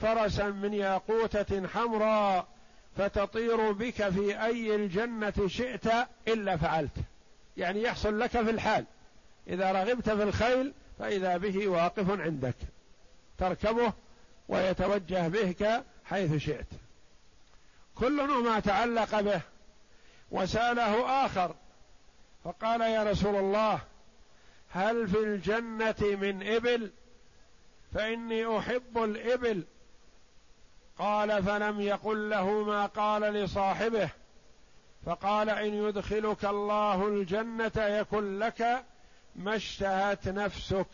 فرسا 0.00 0.50
من 0.50 0.74
ياقوتة 0.74 1.68
حمراء 1.68 2.46
فتطير 2.96 3.72
بك 3.72 4.08
في 4.08 4.44
أي 4.44 4.74
الجنة 4.74 5.46
شئت 5.46 5.86
إلا 6.28 6.56
فعلت. 6.56 6.96
يعني 7.56 7.82
يحصل 7.82 8.20
لك 8.20 8.30
في 8.30 8.50
الحال. 8.50 8.84
إذا 9.48 9.72
رغبت 9.72 10.10
في 10.10 10.22
الخيل 10.22 10.72
فإذا 10.98 11.36
به 11.36 11.68
واقف 11.68 12.20
عندك. 12.20 12.56
تركبه 13.38 13.92
ويتوجه 14.48 15.28
بك 15.28 15.84
حيث 16.04 16.36
شئت. 16.36 16.66
كل 17.98 18.42
ما 18.44 18.60
تعلق 18.60 19.20
به 19.20 19.40
وسأله 20.30 21.26
آخر 21.26 21.54
فقال 22.44 22.80
يا 22.80 23.10
رسول 23.10 23.36
الله 23.36 23.80
هل 24.70 25.08
في 25.08 25.18
الجنة 25.18 25.94
من 26.00 26.48
إبل؟ 26.48 26.90
فإني 27.94 28.58
أحب 28.58 28.98
الإبل. 28.98 29.64
قال 30.98 31.42
فلم 31.42 31.80
يقل 31.80 32.30
له 32.30 32.50
ما 32.50 32.86
قال 32.86 33.22
لصاحبه 33.22 34.10
فقال 35.06 35.50
إن 35.50 35.74
يدخلك 35.74 36.44
الله 36.44 37.08
الجنة 37.08 37.72
يكن 37.76 38.38
لك 38.38 38.84
ما 39.36 39.56
اشتهت 39.56 40.28
نفسك 40.28 40.86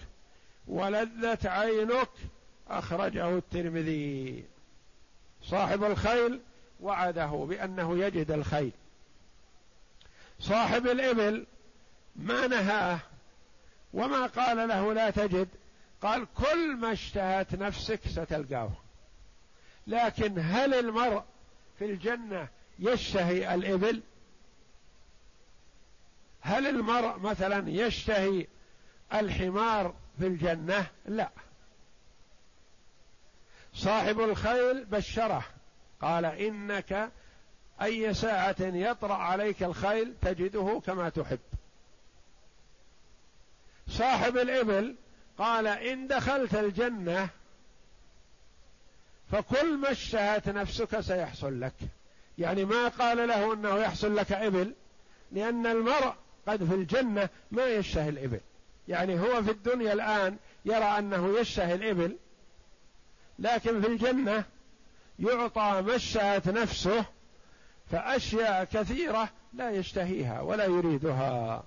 ولذت 0.67 1.47
عينك. 1.47 2.11
أخرجه 2.69 3.29
الترمذي. 3.39 4.45
صاحب 5.43 5.85
الخيل 5.85 6.41
وعده 6.83 7.27
بأنه 7.27 7.99
يجد 7.99 8.31
الخيل 8.31 8.73
صاحب 10.41 10.87
الإبل 10.87 11.47
ما 12.17 12.47
نهاه 12.47 12.99
وما 13.95 14.27
قال 14.27 14.69
له 14.69 14.93
لا 14.95 15.11
تجد. 15.11 15.49
قال 16.03 16.27
كل 16.35 16.77
ما 16.77 16.93
اشتهت 16.93 17.55
نفسك 17.55 18.01
ستلقاه. 18.09 18.71
لكن 19.87 20.39
هل 20.39 20.75
المرء 20.75 21.23
في 21.79 21.85
الجنة 21.85 22.49
يشتهي 22.79 23.55
الإبل؟ 23.55 24.03
هل 26.41 26.67
المرء 26.67 27.19
مثلا 27.19 27.71
يشتهي 27.71 28.47
الحمار 29.15 29.95
في 30.19 30.27
الجنة؟ 30.27 30.87
لا. 31.07 31.31
صاحب 33.75 34.21
الخيل 34.21 34.85
بشره. 34.85 35.45
قال 36.03 36.25
إنك 36.25 37.11
أي 37.83 38.15
ساعة 38.15 38.57
يطرأ 38.61 39.15
عليك 39.15 39.63
الخيل 39.63 40.15
تجده 40.23 40.83
كما 40.87 41.09
تحب. 41.09 41.39
صاحب 43.89 44.37
الإبل 44.37 44.97
قال 45.39 45.67
إن 45.67 46.07
دخلت 46.07 46.55
الجنة 46.55 47.29
فكل 49.33 49.77
ما 49.77 49.91
اشتهت 49.91 50.49
نفسك 50.49 51.01
سيحصل 51.01 51.61
لك. 51.61 51.75
يعني 52.39 52.65
ما 52.65 52.89
قال 52.89 53.29
له 53.29 53.55
إنه 53.55 53.79
يحصل 53.79 54.17
لك 54.17 54.33
إبل 54.33 54.75
لأن 55.33 55.67
المرء 55.67 56.15
قد 56.49 56.65
في 56.65 56.75
الجنة 56.75 57.29
ما 57.51 57.67
يشتهي 57.67 58.09
الإبل. 58.09 58.41
يعني 58.89 59.21
هو 59.21 59.43
في 59.43 59.51
الدنيا 59.51 59.93
الآن 59.93 60.37
يرى 60.65 60.85
أنه 60.99 61.39
يشتهي 61.39 61.75
الإبل 61.75 62.17
لكن 63.39 63.81
في 63.81 63.87
الجنة 63.87 64.45
يعطى 65.23 65.83
ما 65.87 65.97
اشتهت 65.97 66.49
نفسه 66.49 67.05
فأشياء 67.91 68.65
كثيرة 68.65 69.29
لا 69.53 69.71
يشتهيها 69.71 70.41
ولا 70.41 70.65
يريدها. 70.65 71.65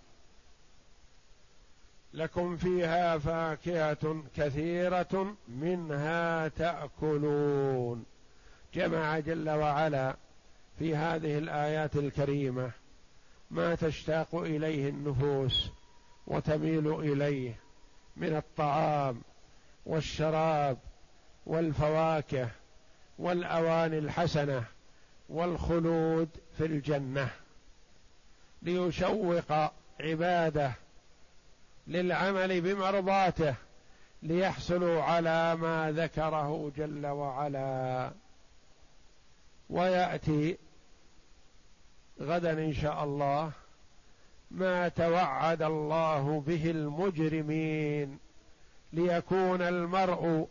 لكم 2.13 2.57
فيها 2.57 3.17
فاكهة 3.17 4.23
كثيرة 4.35 5.35
منها 5.47 6.47
تأكلون. 6.47 8.05
جمع 8.73 9.19
جل 9.19 9.49
وعلا 9.49 10.15
في 10.79 10.95
هذه 10.95 11.37
الآيات 11.37 11.95
الكريمة 11.95 12.71
ما 13.51 13.75
تشتاق 13.75 14.35
إليه 14.35 14.89
النفوس 14.89 15.71
وتميل 16.27 16.87
إليه 16.87 17.59
من 18.15 18.35
الطعام 18.35 19.21
والشراب 19.85 20.77
والفواكه 21.45 22.49
والاواني 23.19 23.97
الحسنة 23.97 24.63
والخلود 25.29 26.29
في 26.57 26.65
الجنة 26.65 27.29
ليشوق 28.61 29.71
عباده 29.99 30.71
للعمل 31.87 32.61
بمرضاته 32.61 33.55
ليحصلوا 34.23 35.03
على 35.03 35.55
ما 35.55 35.91
ذكره 35.91 36.71
جل 36.77 37.05
وعلا. 37.05 38.11
ويأتي 39.69 40.57
غدا 42.21 42.51
إن 42.51 42.73
شاء 42.73 43.03
الله 43.03 43.51
ما 44.51 44.87
توعد 44.87 45.61
الله 45.61 46.43
به 46.47 46.71
المجرمين 46.71 48.19
ليكون 48.93 49.61
المرء 49.61 50.47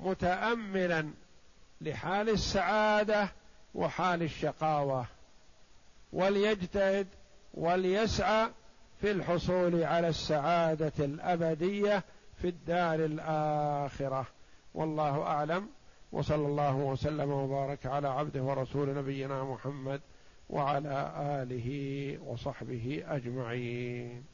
متاملا 0.00 1.10
لحال 1.80 2.28
السعادة 2.28 3.28
وحال 3.74 4.22
الشقاوة 4.22 5.06
وليجتهد 6.12 7.06
وليسعى 7.54 8.50
في 9.00 9.10
الحصول 9.10 9.84
على 9.84 10.08
السعادة 10.08 10.92
الأبدية 10.98 12.04
في 12.42 12.48
الدار 12.48 13.04
الآخرة. 13.04 14.26
والله 14.74 15.22
أعلم 15.22 15.68
وصلى 16.12 16.46
الله 16.46 16.76
وسلم 16.76 17.30
وبارك 17.30 17.86
على 17.86 18.08
عبده 18.08 18.42
ورسول 18.42 18.94
نبينا 18.94 19.44
محمد 19.44 20.00
وعلى 20.50 21.12
آله 21.42 22.18
وصحبه 22.24 23.04
أجمعين. 23.06 24.24